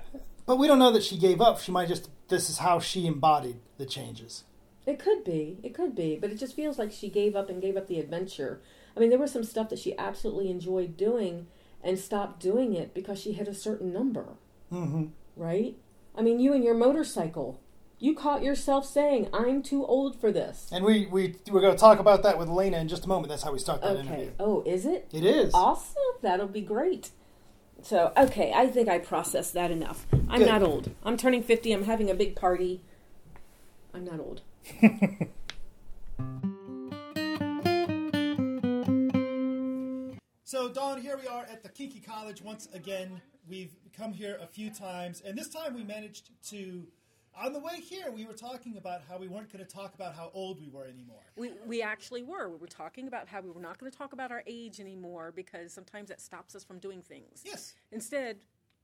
[0.45, 1.59] but we don't know that she gave up.
[1.59, 4.43] She might just this is how she embodied the changes.
[4.85, 7.61] It could be, it could be, but it just feels like she gave up and
[7.61, 8.61] gave up the adventure.
[8.95, 11.47] I mean, there was some stuff that she absolutely enjoyed doing
[11.83, 14.25] and stopped doing it because she hit a certain number,
[14.71, 15.05] Mm-hmm.
[15.35, 15.75] right?
[16.15, 17.59] I mean, you and your motorcycle,
[17.99, 21.79] you caught yourself saying, "I'm too old for this." And we we we're going to
[21.79, 23.29] talk about that with Elena in just a moment.
[23.29, 24.01] That's how we start that Okay.
[24.07, 24.31] interview.
[24.39, 25.07] Oh, is it?
[25.13, 25.53] It is.
[25.53, 25.95] Awesome.
[26.21, 27.11] That'll be great.
[27.83, 30.05] So, okay, I think I processed that enough.
[30.29, 30.47] I'm Good.
[30.47, 30.91] not old.
[31.03, 31.71] I'm turning 50.
[31.71, 32.81] I'm having a big party.
[33.93, 34.41] I'm not old.
[40.51, 43.21] So, Dawn, here we are at the Kinky College once again.
[43.47, 46.85] We've come here a few times, and this time we managed to.
[47.41, 50.13] On the way here, we were talking about how we weren't going to talk about
[50.13, 51.23] how old we were anymore.
[51.37, 52.49] We, we actually were.
[52.49, 55.31] We were talking about how we were not going to talk about our age anymore
[55.33, 57.43] because sometimes that stops us from doing things.
[57.45, 57.73] Yes.
[57.93, 58.39] Instead,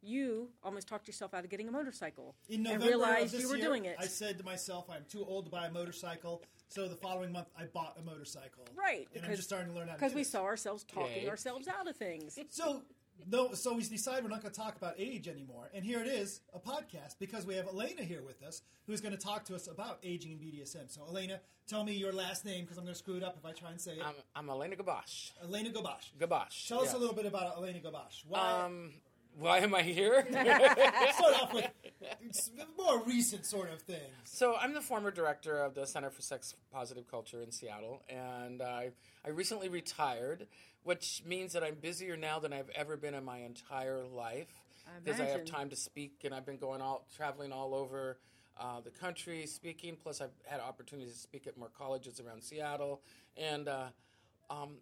[0.08, 3.42] you almost talked yourself out of getting a motorcycle In and November of realized this
[3.42, 3.96] you were year, doing it.
[4.00, 7.48] I said to myself, "I'm too old to buy a motorcycle." So the following month,
[7.58, 8.66] I bought a motorcycle.
[8.76, 9.08] right.
[9.16, 10.00] and I'm just starting to learn how to.
[10.00, 10.28] Because we it.
[10.28, 11.30] saw ourselves talking Yay.
[11.30, 12.38] ourselves out of things.
[12.50, 12.84] So
[13.26, 15.70] no, so we decide we're not going to talk about age anymore.
[15.74, 19.16] And here it is, a podcast because we have Elena here with us, who's going
[19.16, 20.90] to talk to us about aging and BDSM.
[20.92, 23.46] So Elena, tell me your last name because I'm going to screw it up if
[23.46, 24.04] I try and say it.
[24.06, 25.32] I'm, I'm Elena Gabosch.
[25.44, 26.12] Elena Gabosch.
[26.20, 26.68] Gabosch.
[26.68, 28.24] Tell us a little bit about Elena Gabosch.
[28.28, 28.62] Why?
[28.64, 28.92] Um,
[29.40, 30.26] why am I here?
[30.32, 31.70] start off with
[32.78, 34.02] more recent sort of things.
[34.24, 38.62] so I'm the former director of the Center for Sex Positive Culture in Seattle, and
[38.62, 38.92] I
[39.26, 40.48] I recently retired,
[40.84, 44.54] which means that I'm busier now than I've ever been in my entire life
[45.04, 48.18] because I have time to speak, and I've been going all traveling all over.
[48.60, 53.02] Uh, the country speaking, plus I've had opportunities to speak at more colleges around Seattle,
[53.36, 53.88] and uh,
[54.50, 54.78] um,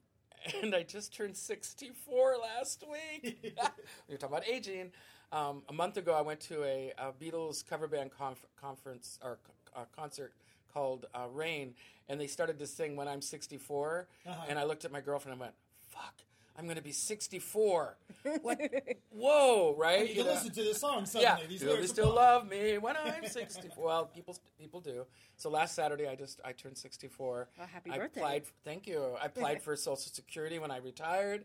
[0.61, 3.37] and I just turned 64 last week.
[4.09, 4.91] You're talking about aging.
[5.31, 9.39] Um, a month ago, I went to a, a Beatles cover band conf- conference or
[9.75, 10.33] uh, concert
[10.73, 11.73] called uh, Rain,
[12.09, 14.45] and they started to sing "When I'm 64," Uh-huh.
[14.47, 15.53] and I looked at my girlfriend and went,
[15.89, 16.13] "Fuck."
[16.57, 17.97] I'm going to be 64.
[18.41, 18.59] What?
[19.11, 20.07] Whoa, right?
[20.09, 20.31] You You know?
[20.33, 21.47] listen to this song Yeah, suddenly.
[21.47, 22.21] These do they still apply.
[22.33, 23.83] love me when I'm 64?
[23.85, 25.05] well, people people do.
[25.37, 27.49] So last Saturday, I just I turned 64.
[27.57, 28.19] Well, happy I birthday.
[28.21, 29.15] Applied, thank you.
[29.21, 31.43] I applied for Social Security when I retired,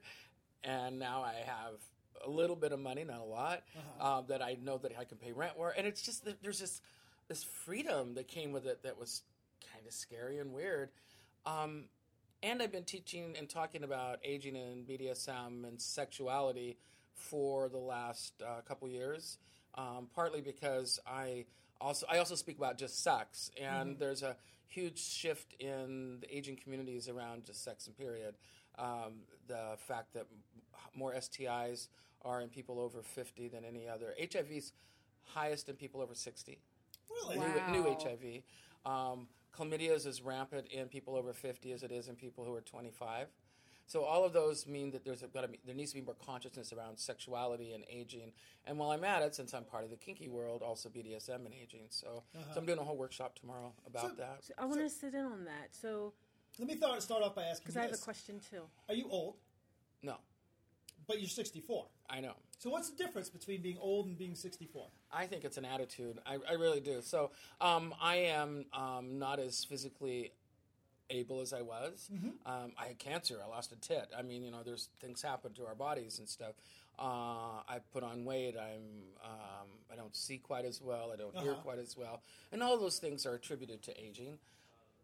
[0.63, 1.75] and now I have
[2.25, 4.19] a little bit of money, not a lot, Uh-huh.
[4.19, 5.71] uh, that I know that I can pay rent for.
[5.71, 6.81] And it's just that there's this
[7.29, 9.23] this freedom that came with it that was
[9.73, 10.91] kind of scary and weird.
[11.47, 11.87] Um,
[12.43, 16.79] and I've been teaching and talking about aging and BDSM and sexuality
[17.15, 19.39] for the last uh, couple years.
[19.77, 21.45] Um, partly because I
[21.81, 26.57] also I also speak about just sex, and there's a huge shift in the aging
[26.57, 28.35] communities around just sex and period.
[28.79, 30.27] Um, the fact that
[30.95, 31.89] more STIs
[32.23, 34.15] are in people over 50 than any other.
[34.19, 34.73] HIV's
[35.23, 36.59] highest in people over 60
[37.11, 37.39] Really?
[37.39, 37.73] Wow.
[37.73, 38.43] new, new HIV.
[38.87, 42.55] Um, chlamydia is as rampant in people over 50 as it is in people who
[42.55, 43.29] are 25.
[43.87, 46.15] So all of those mean that there's got to be, there needs to be more
[46.25, 48.31] consciousness around sexuality and aging.
[48.65, 51.53] And while I'm at it, since I'm part of the kinky world, also BDSM and
[51.61, 51.87] aging.
[51.89, 52.61] So, so I'm uh-huh.
[52.61, 54.45] doing a whole workshop tomorrow about So- that.
[54.57, 55.75] I want to sit in on that.
[55.75, 56.13] So,
[56.61, 58.63] Let me th- start off by asking because I have a question too.
[58.89, 59.39] Are you old?
[60.05, 60.19] No,
[61.09, 61.87] But you're 64.
[62.09, 62.35] I know.
[62.61, 64.85] So what's the difference between being old and being 64?
[65.11, 66.19] I think it's an attitude.
[66.27, 67.01] I, I really do.
[67.01, 70.33] So um, I am um, not as physically
[71.09, 72.11] able as I was.
[72.45, 73.39] Um, I had cancer.
[73.43, 74.11] I lost a tit.
[74.17, 76.53] I mean, you know, there's things happen to our bodies and stuff.
[76.99, 78.57] Uh, I put on weight.
[78.59, 81.11] I'm um, I don't see quite as well.
[81.15, 82.21] I don't hear quite as well,
[82.53, 84.39] and all those things are attributed to aging.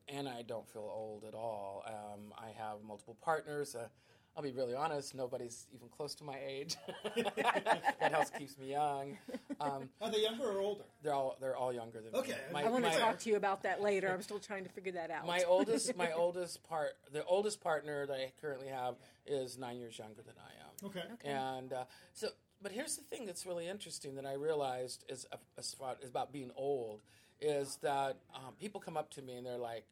[0.09, 1.85] And I don't feel old at all.
[1.87, 3.75] Um, I have multiple partners.
[3.75, 3.88] Uh,
[4.37, 5.14] I'll be really honest.
[5.14, 6.77] Nobody's even close to my age.
[7.16, 9.16] that helps keeps me young.
[9.61, 10.85] Um, Are they younger or older?
[11.03, 12.38] they're all they're all younger than Okay, me.
[12.51, 14.12] I My, I want to talk to you about that later.
[14.12, 15.27] I'm still trying to figure that out.
[15.27, 18.96] my oldest my oldest part the oldest partner that I currently have
[19.27, 20.90] is nine years younger than I am.
[20.90, 21.03] Okay.
[21.14, 21.31] okay.
[21.31, 22.29] And uh, so,
[22.62, 26.11] but here's the thing that's really interesting that I realized is uh, as far is
[26.11, 27.01] about being old
[27.40, 29.85] is that um, people come up to me and they're like,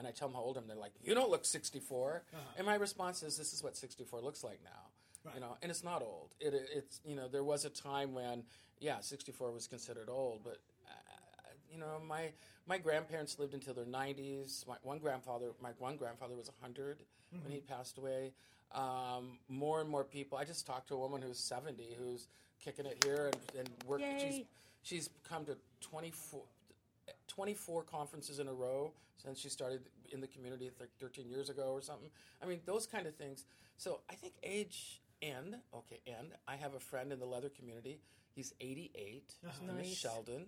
[0.00, 0.66] and I tell them how old I am.
[0.66, 2.22] They're like, "You don't look 64,"
[2.56, 4.70] and my response is, "This is what 64 looks like now."
[5.24, 5.34] Right.
[5.34, 6.34] You know, and it's not old.
[6.40, 8.42] It, it's you know, there was a time when
[8.80, 10.56] yeah, 64 was considered old, but
[10.88, 12.32] uh, you know, my
[12.66, 14.66] my grandparents lived until their 90s.
[14.66, 17.02] My one grandfather, my one grandfather was 100
[17.44, 18.32] when he passed away.
[18.72, 20.38] Um, more and more people.
[20.38, 22.28] I just talked to a woman who's 70 who's
[22.64, 24.00] kicking it here and, and work.
[24.20, 24.44] She's
[24.82, 26.40] she's come to 24.
[27.30, 31.70] 24 conferences in a row since she started in the community th- 13 years ago
[31.72, 32.10] or something.
[32.42, 33.44] I mean, those kind of things.
[33.76, 38.00] So I think age and, okay, and I have a friend in the leather community.
[38.34, 39.34] He's 88.
[39.52, 40.46] His name is Sheldon.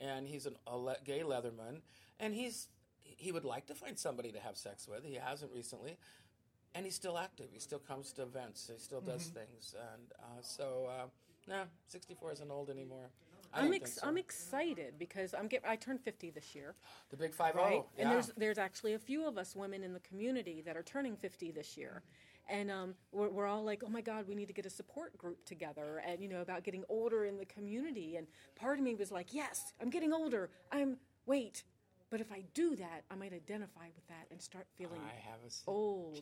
[0.00, 1.80] And he's an, a le- gay leatherman.
[2.18, 2.68] And he's
[3.04, 5.04] he would like to find somebody to have sex with.
[5.04, 5.96] He hasn't recently.
[6.74, 7.48] And he's still active.
[7.52, 8.70] He still comes to events.
[8.72, 9.74] He still does things.
[9.92, 11.06] And uh, so, uh,
[11.46, 13.10] no, 64 isn't old anymore.
[13.54, 14.06] I I'm ex- so.
[14.06, 16.74] I'm excited because I'm get I turned 50 this year,
[17.10, 17.82] The big five right?
[17.82, 20.82] oh, And there's there's actually a few of us women in the community that are
[20.82, 22.02] turning 50 this year.
[22.48, 25.16] And um, we're, we're all like, oh my God, we need to get a support
[25.16, 28.16] group together, and you know about getting older in the community.
[28.16, 30.50] And part of me was like, yes, I'm getting older.
[30.72, 31.62] I'm wait,
[32.10, 35.38] but if I do that, I might identify with that and start feeling I have
[35.46, 36.20] a old.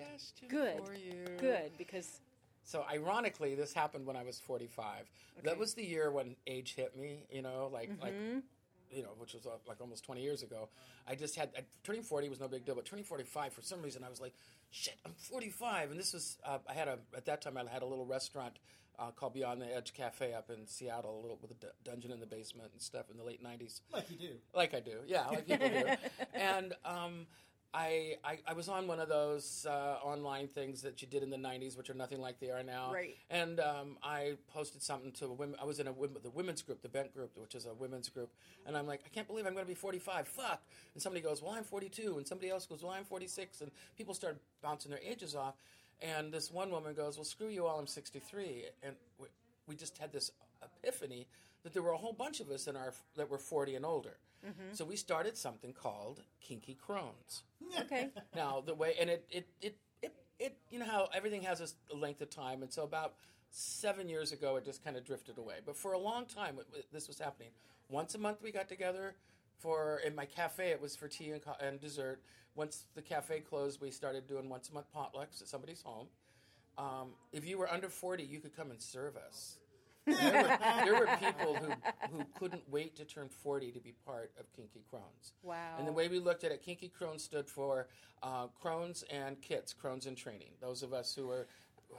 [0.49, 1.25] Good, for you.
[1.39, 2.21] good, because
[2.65, 5.11] So ironically, this happened when I was 45.
[5.45, 7.25] That was the year when age hit me.
[7.31, 8.39] You know, like like Mm-hmm.
[8.91, 10.69] you know, which was uh, like almost 20 years ago.
[11.09, 13.81] I just had I, turning 40 was no big deal, but turning 45 for some
[13.83, 14.35] reason I was like,
[14.71, 15.91] shit, I'm 45.
[15.93, 18.59] And this was uh, I had a at that time I had a little restaurant.
[18.99, 22.13] Uh, called Beyond the Edge Cafe up in Seattle, a little with a d- dungeon
[22.13, 23.81] in the basement and stuff in the late '90s.
[23.91, 24.35] Like you do.
[24.55, 25.87] Like I do, yeah, like people do.
[26.35, 27.27] And um,
[27.73, 31.31] I, I I was on one of those uh, online things that you did in
[31.31, 32.93] the '90s, which are nothing like they are now.
[32.93, 33.17] Right.
[33.31, 35.57] And um, I posted something to a women.
[35.61, 38.09] I was in a women, the women's group, the Bent group, which is a women's
[38.09, 38.31] group,
[38.67, 40.27] and I'm like, I can't believe I'm going to be 45.
[40.27, 40.63] Fuck.
[40.95, 44.15] And somebody goes, Well, I'm 42, and somebody else goes, Well, I'm 46, and people
[44.15, 45.55] start bouncing their ages off.
[46.03, 49.27] And this one woman goes, Well, screw you all, I'm 63, and we,
[49.69, 51.29] we just had this epiphany
[51.63, 54.17] that there were a whole bunch of us in our that were 40 and older.
[54.73, 57.43] So we started something called Kinky Crones.
[57.81, 61.75] okay, Now the way and it it it it, it you know how everything has
[61.93, 63.15] a length of time, and so about
[63.51, 65.57] seven years ago it just kind of drifted away.
[65.65, 67.51] But for a long time it, it- this was happening.
[67.91, 69.15] Once a month we got together.
[69.59, 72.23] For in my cafe, it was for tea and, co- and dessert.
[72.55, 76.07] Once the cafe closed, we started doing once a month potlucks at somebody's home.
[76.79, 79.59] Um, if you were under forty, you could come and serve us.
[80.15, 81.73] There were, there were people who,
[82.17, 85.33] who couldn't wait to turn 40 to be part of Kinky Crones.
[85.43, 85.77] Wow.
[85.79, 87.89] And the way we looked at it, Kinky Crones stood for
[88.23, 90.51] uh, Crones and Kits, Crones in Training.
[90.61, 91.47] Those of us who were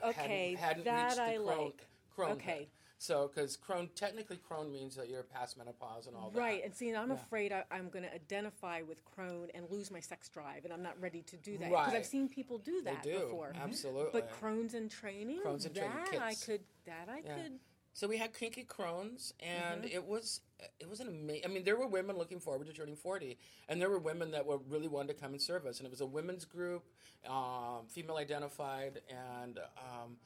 [0.06, 1.72] Okay, hadn't, hadn't that reached the I crone,
[2.18, 2.38] like.
[2.38, 2.70] Okay.
[2.98, 6.40] So, because crone, technically crone means that you're past menopause and all that.
[6.40, 10.00] Right, and see, I'm afraid I, I'm going to identify with crone and lose my
[10.00, 11.96] sex drive, and I'm not ready to do that because Right.
[11.96, 13.54] I've seen people do that do, before.
[13.60, 14.12] absolutely.
[14.14, 17.36] But crones in training, Crones in training, that I could, that I Yeah.
[17.38, 17.60] could.
[17.94, 19.96] So we had kinky crones, and Mm-hmm.
[19.96, 20.42] it was
[20.80, 21.44] it was an amazing.
[21.46, 24.46] I mean, there were women looking forward to turning forty, and there were women that
[24.46, 25.80] were really wanted to come and serve us.
[25.80, 26.84] And it was a women's group,
[27.28, 30.18] um, female identified, and um,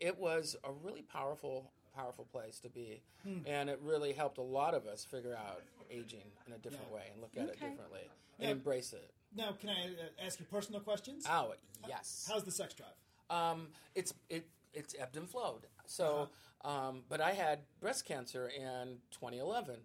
[0.00, 3.40] it was a really powerful powerful place to be, Hmm.
[3.46, 6.94] and it really helped a lot of us figure out aging in a different Yeah.
[6.94, 7.68] way and look at it Okay.
[7.68, 8.00] differently
[8.38, 8.50] and Yeah.
[8.52, 9.10] embrace it.
[9.36, 11.26] Now, can I uh, ask you personal questions?
[11.28, 11.54] Oh
[11.86, 12.26] yes.
[12.30, 12.94] How's the sex drive?
[13.28, 15.66] Um, it's it it's ebbed and flowed.
[15.92, 16.28] So,
[16.64, 19.76] um, but I had breast cancer in 2011,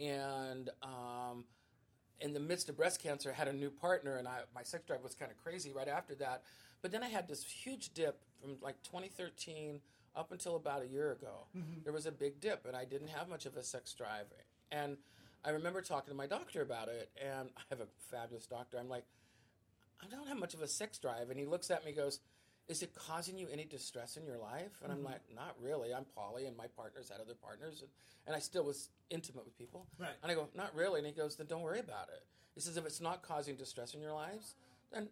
[0.00, 1.44] and um,
[2.20, 4.84] in the midst of breast cancer, I had a new partner, and I, my sex
[4.86, 6.42] drive was kind of crazy right after that.
[6.82, 9.80] But then I had this huge dip from like 2013
[10.14, 11.46] up until about a year ago.
[11.84, 14.26] There was a big dip, and I didn't have much of a sex drive.
[14.70, 14.96] And
[15.44, 18.78] I remember talking to my doctor about it, and I have a fabulous doctor.
[18.78, 19.04] I'm like,
[20.02, 21.30] I don't have much of a sex drive.
[21.30, 22.20] And he looks at me and goes,
[22.68, 24.80] Is it causing you any distress in your life?
[24.82, 25.06] And I'm Mm-hmm.
[25.06, 25.94] like, Not really.
[25.94, 27.80] I'm poly, and my partners had other partners.
[27.82, 27.90] And,
[28.26, 29.86] and I still was intimate with people.
[29.98, 30.10] Right.
[30.22, 30.98] And I go, Not really.
[30.98, 32.24] And he goes, Then don't worry about it.
[32.54, 34.54] He says, If it's not causing distress in your lives,
[34.92, 35.08] then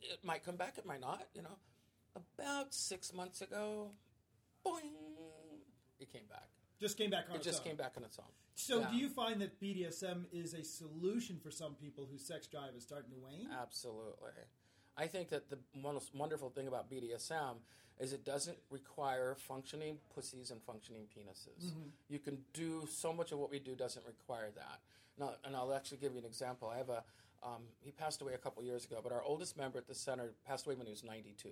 [0.00, 1.26] it might come back, it might not.
[1.34, 1.58] You know,
[2.38, 3.90] about six months ago,
[4.64, 4.92] boing,
[5.98, 6.48] it came back.
[6.80, 7.68] Just came back on It its just own.
[7.68, 8.26] came back on its own.
[8.56, 8.90] So, Yeah.
[8.90, 12.84] do you find that BDSM is a solution for some people whose sex drive is
[12.84, 13.48] starting to wane?
[13.50, 14.30] Absolutely.
[14.96, 17.56] I think that the most wonderful thing about BDSM
[17.98, 21.70] is it doesn't require functioning pussies and functioning penises.
[22.08, 24.80] You can do so much of what we do doesn't require that.
[25.18, 26.68] Now, and I'll actually give you an example.
[26.68, 27.04] I have a
[27.42, 30.32] um, he passed away a couple years ago, but our oldest member at the center
[30.46, 31.50] passed away when he was 92,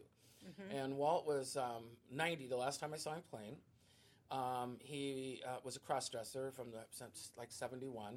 [0.75, 3.57] and Walt was um, 90 the last time I saw him playing.
[4.31, 8.17] Um, he uh, was a cross dresser from the since like 71.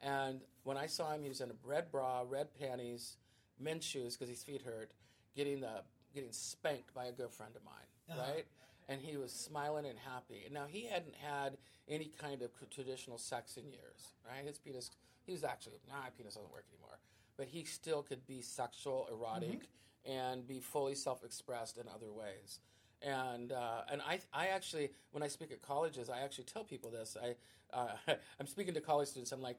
[0.00, 3.18] And when I saw him, he was in a red bra, red panties,
[3.60, 4.90] men's shoes because his feet hurt,
[5.36, 5.82] getting the
[6.14, 8.44] getting spanked by a good friend of mine, right?
[8.88, 10.42] And he was smiling and happy.
[10.50, 11.56] Now he hadn't had
[11.88, 14.44] any kind of traditional sex in years, right?
[14.44, 14.90] His penis,
[15.24, 16.98] he was actually, nah, my penis doesn't work anymore,
[17.36, 19.68] but he still could be sexual, erotic,
[20.04, 22.58] and be fully self-expressed in other ways
[23.02, 26.90] and uh, and I I actually when I speak at colleges I actually tell people
[26.90, 27.34] this I
[27.76, 27.88] uh,
[28.40, 29.58] I'm speaking to college students I'm like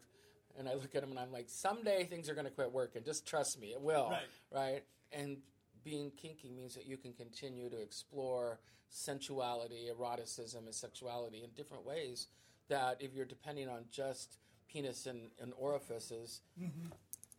[0.58, 3.04] and I look at them and I'm like someday things are going to quit working
[3.04, 4.24] just trust me it will Right.
[4.52, 5.38] right and
[5.84, 11.86] being kinky means that you can continue to explore sensuality eroticism and sexuality in different
[11.86, 12.28] ways
[12.68, 14.38] that if you're depending on just
[14.68, 16.88] penis and, and orifices mm-hmm.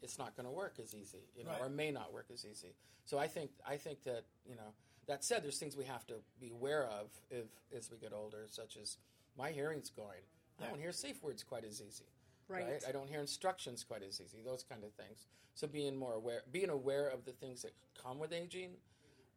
[0.03, 1.61] it's not going to work as easy, you know, Right.
[1.61, 2.75] or may not work as easy.
[3.05, 4.75] So I think I think that you know
[5.09, 7.47] that said, there's things we have to be aware of if
[7.77, 8.97] as we get older, such as
[9.37, 10.23] my hearing's going.
[10.63, 12.05] I don't hear safe words quite as easy.
[12.53, 12.83] Right.
[12.89, 14.39] I don't hear instructions quite as easy.
[14.45, 15.27] Those kind of things.
[15.55, 17.73] So being more aware, being aware of the things that
[18.03, 18.71] come with aging.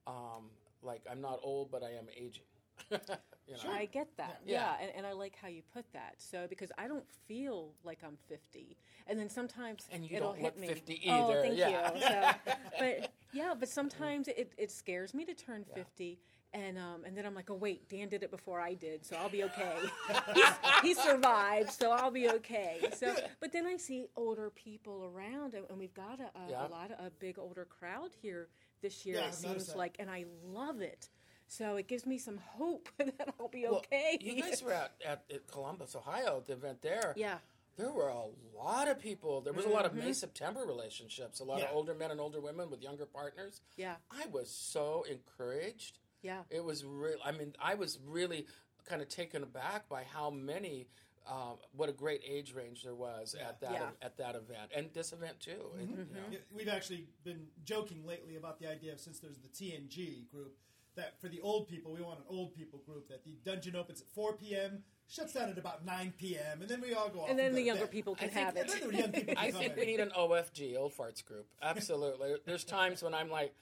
[0.08, 0.52] Um,
[0.82, 2.44] like I'm not old, but I am aging.
[2.92, 2.98] you
[3.64, 3.72] know?
[3.72, 4.42] I get that.
[4.46, 4.54] Yeah.
[4.54, 6.16] Yeah, And, and I like how you put that.
[6.18, 10.38] So because I don't feel like I'm 50, and then sometimes And you it'll don't
[10.42, 10.68] hit look me.
[10.68, 11.94] 50 Oh, either, thank yeah.
[11.94, 12.02] you.
[12.02, 16.20] So, but yeah, but sometimes it, it scares me to turn 50.
[16.54, 19.18] And um, and then I'm like, oh wait, Dan did it before I did, so
[19.18, 19.76] I'll be okay.
[20.84, 22.80] He survived, so I'll be okay.
[22.96, 26.68] So, but then I see older people around, and, and we've got a, a, Yeah.
[26.68, 28.48] a lot of a big older crowd here
[28.82, 29.18] this year.
[29.18, 31.10] Yeah, it seems like, and I love it.
[31.48, 34.18] So it gives me some hope that I'll be Well, okay.
[34.22, 37.14] You guys were at, at, at Columbus, Ohio, the event there.
[37.18, 37.38] Yeah.
[37.78, 38.26] There were a
[38.58, 39.42] lot of people.
[39.42, 41.42] There was a lot of May September relationships.
[41.42, 41.66] A lot Yeah.
[41.66, 43.60] of older men and older women with younger partners.
[43.76, 43.96] Yeah.
[44.12, 46.00] I was so encouraged.
[46.26, 46.42] Yeah.
[46.50, 47.18] It was real.
[47.24, 48.48] I mean, I was really
[48.90, 50.88] kind of taken aback by how many.
[51.28, 53.90] Um, what a great age range there was at that Yeah.
[54.04, 55.72] at that event and this event too.
[55.80, 56.06] It- you know.
[56.30, 60.56] Yeah, We've actually been joking lately about the idea of since there's the TNG group
[60.94, 64.02] that for the old people we want an old people group that the dungeon opens
[64.02, 64.84] at 4 p.m.
[65.08, 66.62] shuts down at about 9 p.m.
[66.62, 67.92] and then we all go off and then go the younger bed.
[67.92, 68.80] people can I have And it.
[68.80, 71.48] then the young people I think we need an OFG, old farts group.
[71.60, 72.36] Absolutely.
[72.46, 73.56] There's times when I'm like,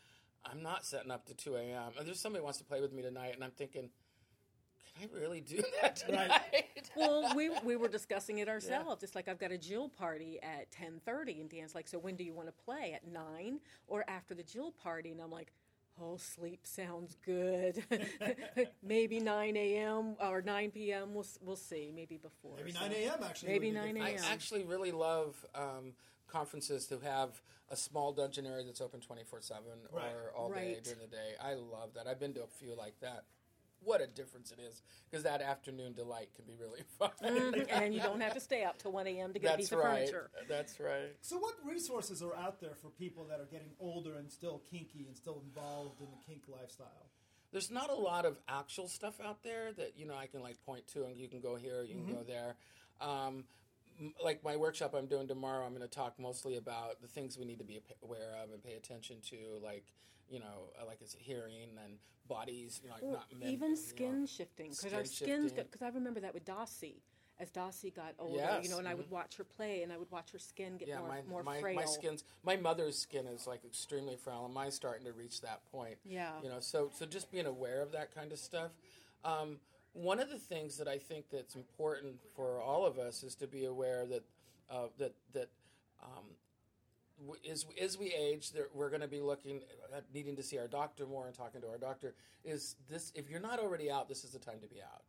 [0.45, 1.91] I'm not setting up to 2 a.m.
[1.97, 3.89] And there's somebody who wants to play with me tonight, and I'm thinking,
[4.99, 6.41] can I really do that tonight?
[6.95, 9.03] well, we we were discussing it ourselves.
[9.03, 12.15] It's like I've got a Jill party at ten thirty, and Dan's like, "So when
[12.15, 12.93] do you want to play?
[12.93, 15.51] At nine or after the Jill party?" And I'm like.
[16.01, 17.83] Oh, sleep sounds good.
[18.83, 20.15] maybe 9 a.m.
[20.19, 21.13] or 9 p.m.
[21.13, 21.91] We'll we'll see.
[21.95, 22.55] Maybe before.
[22.57, 23.19] Maybe so- 9 a.m.
[23.23, 23.49] actually.
[23.49, 25.93] Maybe would be good 9 for I actually really love um,
[26.43, 30.11] conferences to have a small dungeon area that's open 24 7 Right.
[30.11, 30.83] or all day Right.
[30.83, 31.33] during the day.
[31.39, 32.07] I love that.
[32.07, 33.25] I've been to a few like that.
[33.83, 37.11] What a difference it is because that afternoon delight can be really fun.
[37.21, 39.33] Mhm, and you don't have to stay up till 1 a.m.
[39.33, 40.31] to get a That's piece of furniture.
[40.47, 41.15] That's right.
[41.21, 45.05] So, what resources are out there for people that are getting older and still kinky
[45.05, 47.09] and still involved in the kink lifestyle?
[47.51, 50.59] there's not a lot of actual stuff out there that you know I can like
[50.65, 52.13] point to and you can go here, you can Mm-hmm.
[52.15, 52.55] go there.
[52.99, 53.45] Um, m-
[54.23, 57.45] like my workshop I'm doing tomorrow, I'm going to talk mostly about the things we
[57.45, 59.85] need to be aware of and pay attention to, like
[60.29, 63.71] you know, uh, like it's hearing and bodies, you know, like Well, not men, even
[63.71, 64.25] you skin know.
[64.25, 67.01] shifting because our skins because I remember that with Dossie
[67.39, 69.11] as Dossie got older Yes, you know and I would mhm.
[69.11, 71.59] watch her play and I would watch her skin get Yeah, more my more my,
[71.59, 75.41] frail my skin's my mother's skin is like extremely frail, and mine's starting to reach
[75.41, 75.97] that point.
[76.05, 76.31] Yeah.
[76.41, 78.71] you know, so so just being aware of that kind of stuff.
[79.25, 79.59] Um,
[79.93, 83.47] one of the things that I think that's important for all of us is to
[83.47, 84.23] be aware that
[84.69, 85.49] uh, that that
[86.03, 86.25] um,
[87.49, 89.61] as as we age, there, we're going to be looking
[89.95, 92.15] at needing to see our doctor more and talking to our doctor.
[92.43, 95.03] Is this if you're not already out, this is the time to be out.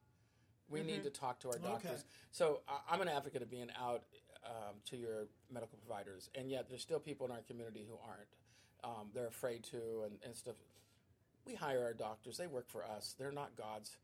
[0.69, 2.05] We need to talk to our doctors.
[2.31, 4.03] So I- I'm an advocate of being out
[4.47, 8.29] um, to your medical providers, and yet there's still people in our community who aren't.
[8.83, 10.57] Um, they're afraid to and, and stuff.
[11.47, 13.15] We hire our doctors; they work for us.
[13.19, 13.97] They're not gods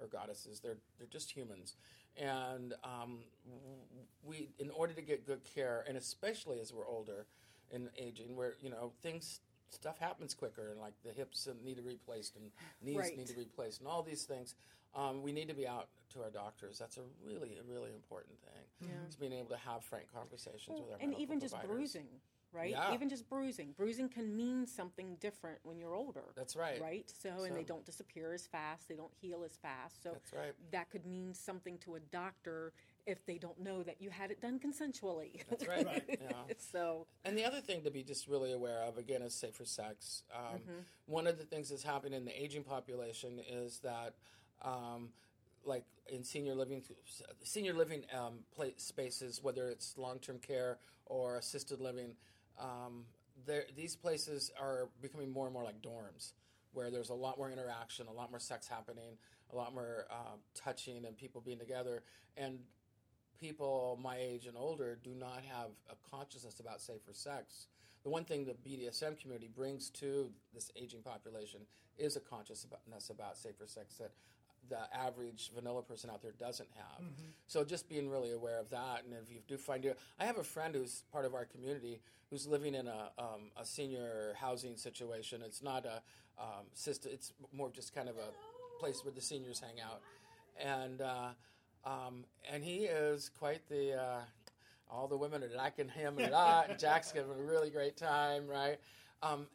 [0.00, 0.60] or goddesses.
[0.60, 1.76] They're they're just humans,
[2.16, 3.18] and um,
[4.22, 7.26] we in order to get good care, and especially as we're older,
[7.72, 9.40] and aging, where you know things
[9.70, 12.50] stuff happens quicker, and like the hips need to be replaced and
[12.82, 13.16] knees Right.
[13.16, 14.54] need to be replaced, and all these things.
[14.96, 16.78] Um, we need to be out to our doctors.
[16.78, 18.88] That's a really, a really important thing.
[18.88, 19.08] Yeah.
[19.08, 21.76] Is being able to have frank conversations with our and even just providers.
[21.76, 22.06] bruising,
[22.54, 22.70] right?
[22.70, 22.94] Yeah.
[22.94, 23.74] Even just bruising.
[23.76, 26.24] Bruising can mean something different when you're older.
[26.36, 26.80] That's right.
[26.80, 27.10] Right?
[27.22, 30.02] So, and they don't disappear as fast, they don't heal as fast.
[30.02, 30.52] So That's right.
[30.70, 32.72] that could mean something to a doctor
[33.06, 35.42] if they don't know that you had it done consensually.
[35.50, 35.84] That's right.
[35.84, 36.18] Right.
[36.22, 36.54] Yeah.
[36.72, 40.22] so And the other thing to be just really aware of, again, is safer sex.
[40.34, 40.60] Um,
[41.06, 44.14] One of the things that's happening in the aging population is that,
[44.62, 45.10] um,
[45.64, 46.82] like in senior living,
[47.42, 52.14] senior living um, place, spaces, whether it's long-term care or assisted living,
[52.60, 53.04] um,
[53.76, 56.32] these places are becoming more and more like dorms,
[56.72, 59.16] where there's a lot more interaction, a lot more sex happening,
[59.52, 62.02] a lot more uh, touching, and people being together.
[62.36, 62.58] And
[63.40, 67.66] people my age and older do not have a consciousness about safer sex.
[68.02, 71.60] The one thing the BDSM community brings to this aging population
[71.98, 74.12] is a consciousness about safer sex that
[74.68, 77.06] the average vanilla person out there doesn't have.
[77.46, 80.38] So just being really aware of that, and if you do find you, I have
[80.38, 82.00] a friend who's part of our community
[82.30, 85.42] who's living in a, um, a senior housing situation.
[85.44, 86.02] It's not a
[86.40, 90.00] um, system; it's more just kind of a place where the seniors hang out,
[90.58, 91.00] and.
[91.00, 91.28] Uh,
[91.86, 94.00] um, and he is quite the.
[94.00, 94.20] Uh,
[94.90, 96.70] all the women are liking him a lot.
[96.70, 98.78] and Jack's having a really great time, right?
[99.22, 99.46] Um,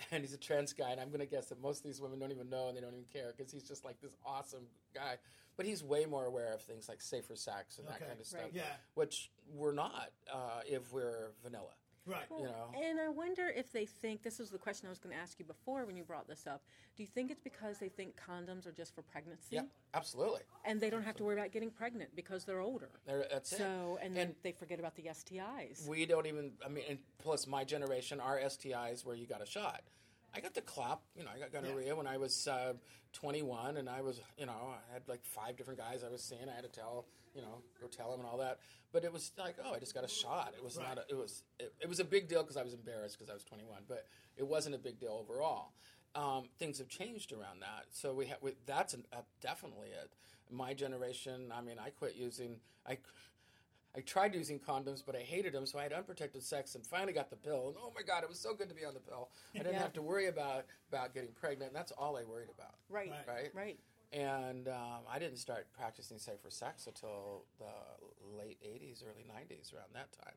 [0.10, 2.18] and he's a trans guy, and I'm going to guess that most of these women
[2.18, 5.16] don't even know and they don't even care because he's just like this awesome guy.
[5.56, 8.40] But he's way more aware of things like safer sex and that kind of stuff,
[8.42, 8.52] Right.
[8.54, 8.62] Yeah.
[8.94, 11.74] which we're not uh, if we're vanilla.
[12.06, 12.24] Right.
[12.30, 15.14] You know, And I wonder if they think this was the question I was going
[15.14, 16.62] to ask you before when you brought this up.
[16.96, 19.48] Do you think it's because they think condoms are just for pregnancy?
[19.56, 19.62] yeah,
[19.94, 20.40] absolutely.
[20.64, 22.88] And they don't have to worry about getting pregnant because they're older.
[23.06, 24.06] There, that's So, it.
[24.06, 25.86] and then they forget about the STIs.
[25.86, 26.52] We don't even.
[26.64, 29.82] I mean, and plus my generation, our STIs where you got a shot.
[30.34, 31.00] I got the clap.
[31.16, 32.74] You know, I got gonorrhea when I was uh,
[33.12, 36.48] 21, and I was, you know, I had like five different guys I was seeing.
[36.48, 38.58] I had to tell, you know, go tell them and all that.
[38.92, 40.54] But it was like, oh, I just got a shot.
[40.56, 40.98] It was not.
[40.98, 41.42] A, it was.
[41.58, 43.82] It, it was a big deal because I was embarrassed because I was 21.
[43.88, 44.06] But
[44.36, 45.72] it wasn't a big deal overall.
[46.14, 48.38] Um, things have changed around that, so we have.
[48.40, 50.10] We, that's an, uh, definitely it.
[50.50, 51.52] My generation.
[51.56, 52.56] I mean, I quit using.
[52.86, 52.98] I.
[53.96, 57.12] I tried using condoms, but I hated them, so I had unprotected sex and finally
[57.12, 57.68] got the pill.
[57.68, 59.30] And oh my God, it was so good to be on the pill.
[59.54, 59.80] I didn't Yeah.
[59.82, 61.70] have to worry about, about getting pregnant.
[61.70, 62.74] And that's all I worried about.
[62.88, 63.26] right, Right.
[63.26, 63.78] right, Right?
[64.12, 69.88] And um, I didn't start practicing safer sex until the late 80s, early 90s, around
[69.94, 70.34] that time,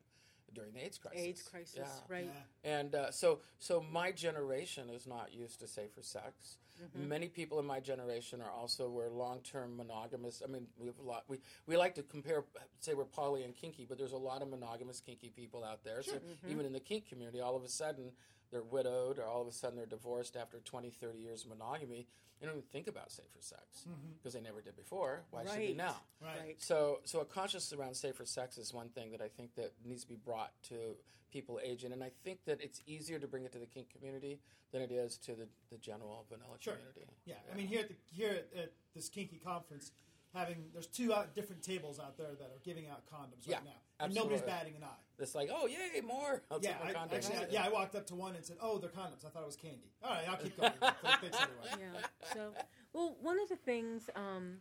[0.54, 1.20] during the AIDS crisis.
[1.20, 2.14] AIDS crisis, Yeah.
[2.14, 2.30] right?
[2.64, 2.72] Yeah.
[2.78, 6.56] And uh, so, so my generation is not used to safer sex.
[6.92, 10.42] Many people in my generation are also we're long-term monogamous.
[10.44, 11.22] I mean, we have a lot.
[11.28, 12.42] We we like to compare,
[12.80, 16.02] say we're poly and kinky, but there's a lot of monogamous kinky people out there.
[16.02, 16.14] So
[16.48, 18.10] even in the kink community, all of a sudden
[18.54, 22.06] they're widowed, or all of a sudden they're divorced after 20, 30 years of monogamy.
[22.40, 24.12] They don't even think about safer sex mm-hmm.
[24.16, 25.24] because they never did before.
[25.30, 25.76] Why should they Right.
[25.76, 25.96] now?
[26.22, 26.38] Right.
[26.40, 26.62] Right.
[26.62, 30.02] So, so a consciousness around safer sex is one thing that I think that needs
[30.02, 30.96] to be brought to
[31.32, 34.38] people aging, and I think that it's easier to bring it to the kink community
[34.72, 36.74] than it is to the, the general vanilla Sure.
[36.74, 37.06] community.
[37.24, 37.34] Yeah.
[37.52, 39.90] I mean, here at the here at, at this kinky conference,
[40.34, 43.64] having there's two out, different tables out there that are giving out condoms Yeah, right
[43.64, 44.88] now, and nobody's batting an eye.
[45.18, 46.42] it's like, oh yay, more.
[46.50, 47.14] Let's Yeah, have more I, condoms.
[47.14, 49.42] actually, I, yeah, I walked up to one and said, "Oh, they're condoms." I thought
[49.42, 49.90] it was candy.
[50.02, 50.72] All right, I'll keep going.
[50.80, 51.78] Thanks anyway.
[51.94, 52.06] yeah.
[52.32, 52.50] So,
[52.92, 54.58] well, one of the things, um,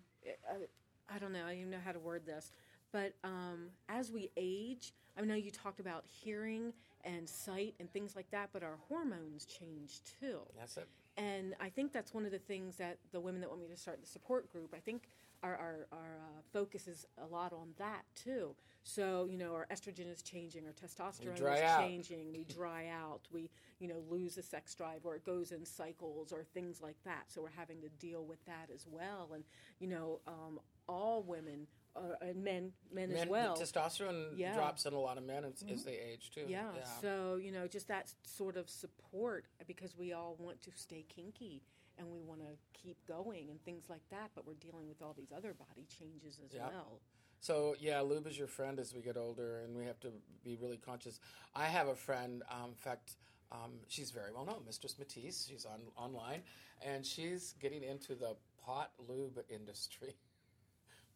[0.49, 2.51] I, I don't know, I don't even know how to word this,
[2.91, 8.15] but um, as we age, I know you talked about hearing and sight and things
[8.15, 10.39] like that, but our hormones change too.
[10.57, 10.87] That's it.
[11.17, 13.77] And I think that's one of the things that the women that want me to
[13.77, 15.03] start the support group, I think
[15.43, 18.55] our, our, our uh, focus is a lot on that too.
[18.83, 21.79] So, you know, our estrogen is changing, our testosterone is out.
[21.79, 25.65] changing, we dry out, we, you know, lose the sex drive or it goes in
[25.65, 27.25] cycles or things like that.
[27.27, 29.31] So we're having to deal with that as well.
[29.33, 29.43] And,
[29.79, 33.55] you know, um, all women uh, and men, men, as well.
[33.55, 34.53] testosterone Yeah.
[34.53, 36.45] drops in a lot of men as, as they age too.
[36.47, 36.71] Yeah,
[37.01, 41.61] So, you know, just that sort of support because we all want to stay kinky
[41.97, 45.13] and we want to keep going and things like that, but we're dealing with all
[45.17, 46.67] these other body changes as Yeah.
[46.69, 46.99] well.
[47.39, 50.11] So yeah, lube is your friend as we get older, and we have to
[50.43, 51.19] be really conscious.
[51.53, 52.41] I have a friend.
[52.49, 53.17] Um, in fact,
[53.51, 55.45] um, she's very well known, Mistress Matisse.
[55.49, 56.43] She's on online,
[56.81, 60.15] and she's getting into the pot lube industry.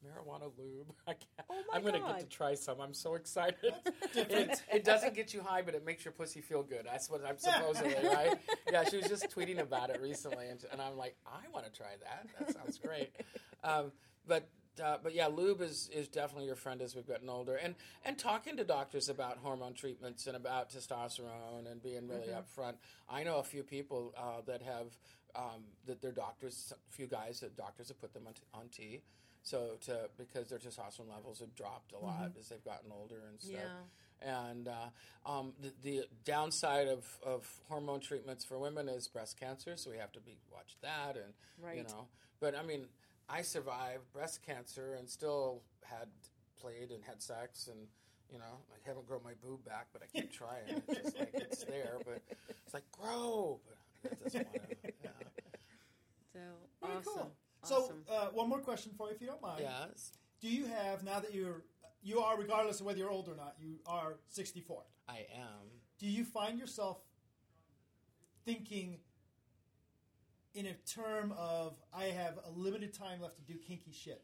[0.05, 0.93] Marijuana lube.
[1.07, 2.79] I can't, Oh I'm going to get to try some.
[2.81, 3.55] I'm so excited.
[4.15, 6.85] It, it doesn't get you high, but it makes your pussy feel good.
[6.85, 8.35] That's what I'm supposedly right.
[8.71, 11.71] Yeah, she was just tweeting about it recently, and, and I'm like, I want to
[11.71, 12.27] try that.
[12.39, 13.11] That sounds great.
[13.63, 13.91] Um,
[14.27, 14.47] but
[14.83, 17.75] uh, but yeah, lube is, is definitely your friend as we've gotten older, and
[18.05, 22.75] and talking to doctors about hormone treatments and about testosterone and being really upfront.
[23.09, 24.97] I know a few people uh, that have
[25.35, 28.67] um, that their doctors, a few guys that doctors have put them on, t- on
[28.69, 29.01] T,
[29.47, 33.39] so to because their testosterone levels have dropped a lot as they've gotten older and
[33.39, 33.53] stuff.
[33.53, 34.49] Yeah.
[34.49, 39.77] And uh, um, the, the downside of, of hormone treatments for women is breast cancer,
[39.77, 41.33] so we have to be watch that and
[41.77, 42.07] you know.
[42.41, 42.87] But I mean,
[43.29, 46.07] I survived breast cancer and still had
[46.59, 47.87] played and had sex and
[48.29, 50.81] you know I haven't grown my boob back, but I keep trying.
[50.89, 52.21] It's just like it's there, but
[52.65, 53.61] it's like grow.
[54.03, 54.91] But it doesn't want to.
[55.03, 55.09] Yeah.
[56.33, 56.39] So
[56.81, 57.13] Very awesome.
[57.13, 57.31] cool.
[57.63, 58.03] Awesome.
[58.07, 59.61] So, uh, one more question for you, if you don't mind.
[59.61, 61.63] Yes, Do you have now that you're
[62.03, 64.83] you are regardless of whether you're old or not, you are 64.
[65.09, 65.67] I am.
[65.97, 66.99] Do you find yourself
[68.45, 68.99] thinking
[70.53, 74.23] in a term of I have a limited time left to do kinky shit?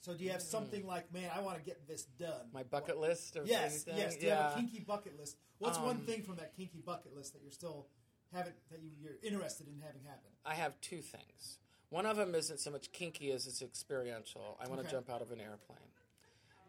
[0.00, 2.48] So do you have something like, man, I want to get this done?
[2.52, 3.96] My bucket list of Yes, anything?
[3.96, 4.16] yes.
[4.16, 5.36] Do you have a kinky bucket list?
[5.58, 7.86] What's one Um, thing from that kinky bucket list that you're still
[8.32, 10.30] haven't that you, you're interested in having happen?
[10.44, 11.58] I have two things.
[11.92, 14.56] One of them isn't so much kinky as it's experiential.
[14.58, 14.92] I want to Okay.
[14.96, 15.78] jump out of an airplane,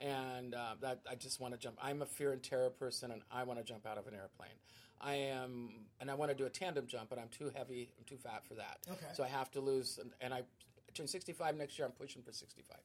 [0.01, 1.77] and uh, that I just want to jump.
[1.81, 4.57] I'm a fear and terror person, and I want to jump out of an airplane.
[4.99, 7.93] I am, and I want to do a tandem jump, but I'm too heavy.
[7.97, 8.79] I'm too fat for that.
[8.91, 9.05] Okay.
[9.13, 10.43] So I have to lose, and, and I
[10.93, 11.85] turn 65 next year.
[11.85, 12.77] I'm pushing for 65.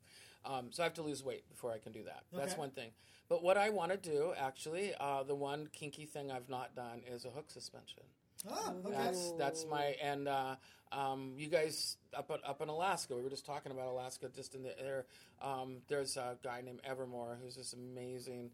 [0.45, 2.22] Um, so I have to lose weight before I can do that.
[2.32, 2.61] That's Okay.
[2.61, 2.91] one thing.
[3.28, 7.03] But what I want to do, actually, uh, the one kinky thing I've not done
[7.05, 8.05] is a hook suspension.
[8.49, 8.95] Ah, okay.
[8.97, 10.57] That's that's my and uh,
[10.93, 13.16] um, you guys up up in Alaska.
[13.16, 15.07] We were just talking about Alaska, just in the air.
[15.43, 18.51] Um, there's a guy named Evermore who's just amazing,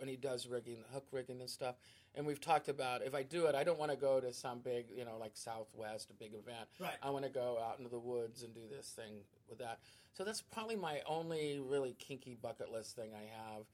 [0.00, 1.76] and he does rigging, hook rigging and stuff.
[2.14, 4.60] And we've talked about if I do it, I don't want to go to some
[4.60, 6.68] big, you know, like Southwest, a big event.
[6.80, 6.94] Right.
[7.02, 9.12] I want to go out into the woods and do this thing
[9.50, 9.80] with that.
[10.14, 13.66] So that's probably my only really kinky bucket list thing I have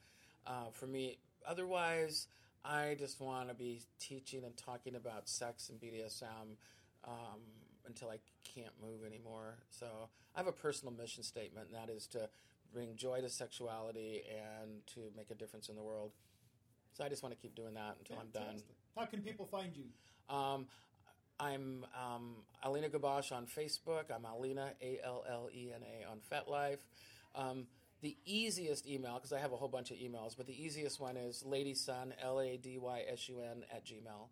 [0.47, 1.19] uh, for me.
[1.47, 2.27] Otherwise,
[2.65, 6.57] I just want to be teaching and talking about sex and BDSM
[7.05, 7.41] um,
[7.87, 8.19] until I
[8.55, 9.59] can't move anymore.
[9.71, 9.87] So
[10.35, 12.29] I have a personal mission statement, and that is to
[12.73, 16.13] bring joy to sexuality and to make a difference in the world.
[16.93, 18.63] So I just want to keep doing that until I'm done.
[18.97, 19.85] How can people find you?
[20.35, 20.67] Um,
[21.41, 24.05] I'm um, Allena Gabosch on Facebook.
[24.15, 26.79] I'm Allena, A L L E N A, on FetLife.
[27.35, 27.67] Um,
[28.03, 31.17] the easiest email, because I have a whole bunch of emails, but the easiest one
[31.17, 34.29] is ladysun, L A D Y S U N, at Gmail.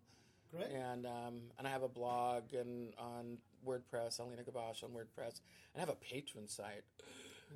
[0.51, 0.67] Great.
[0.67, 5.39] And um, and I have a blog and on WordPress, Allena Gabosch on WordPress,
[5.73, 6.83] and I have a patron site,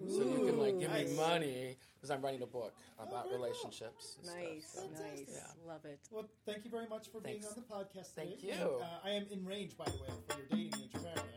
[0.08, 1.10] so you can like give nice.
[1.10, 3.46] me money because I'm writing a book about very cool.
[3.46, 4.18] relationships.
[4.20, 4.86] And nice, stuff.
[4.96, 5.30] So, nice.
[5.30, 5.68] Yeah.
[5.68, 6.00] Love it.
[6.10, 8.38] Well, thank you very much for being on the podcast today.
[8.40, 8.52] Thank you.
[8.52, 10.92] And, uh, I am in range, by the way, for your dating age.
[10.96, 11.35] Apparently,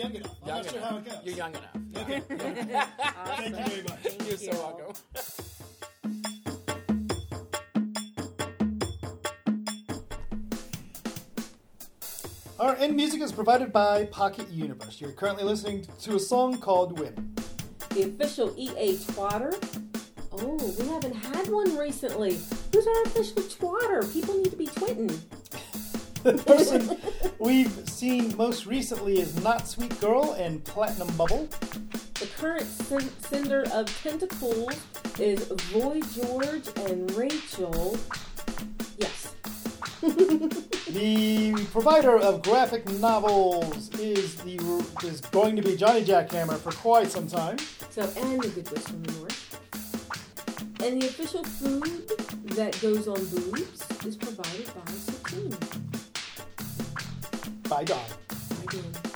[0.00, 0.36] young enough.
[0.42, 0.90] I'm Young not sure enough.
[0.90, 1.14] how it goes.
[1.24, 1.76] You're young enough.
[1.96, 2.22] Okay.
[3.20, 3.52] Awesome.
[3.52, 3.98] Thank you very much.
[4.02, 4.94] Thank You're so welcome.
[12.58, 15.00] Our end music is provided by Pocket Universe.
[15.00, 17.34] You're currently listening to a song called Win.
[17.90, 19.54] The official EA twatter.
[20.32, 22.38] Oh, we haven't had one recently.
[22.72, 24.02] Who's our official twatter?
[24.12, 25.08] People need to be twitting.
[26.22, 26.98] The person
[27.38, 31.48] we've seen most recently is Not Sweet Girl and Platinum Bubble.
[32.14, 34.74] The current sen- sender of tentacles
[35.18, 37.96] is Void George and Rachel.
[38.98, 39.34] Yes.
[40.90, 44.56] The provider of graphic novels is the
[45.04, 47.58] is going to be Johnny Jackhammer for quite some time.
[47.90, 50.82] So, and the Good Witch from the North.
[50.82, 52.08] And the official food
[52.56, 55.69] that goes on boobs is provided by Satine.
[57.70, 58.00] By Dawn.
[58.64, 59.09] Again.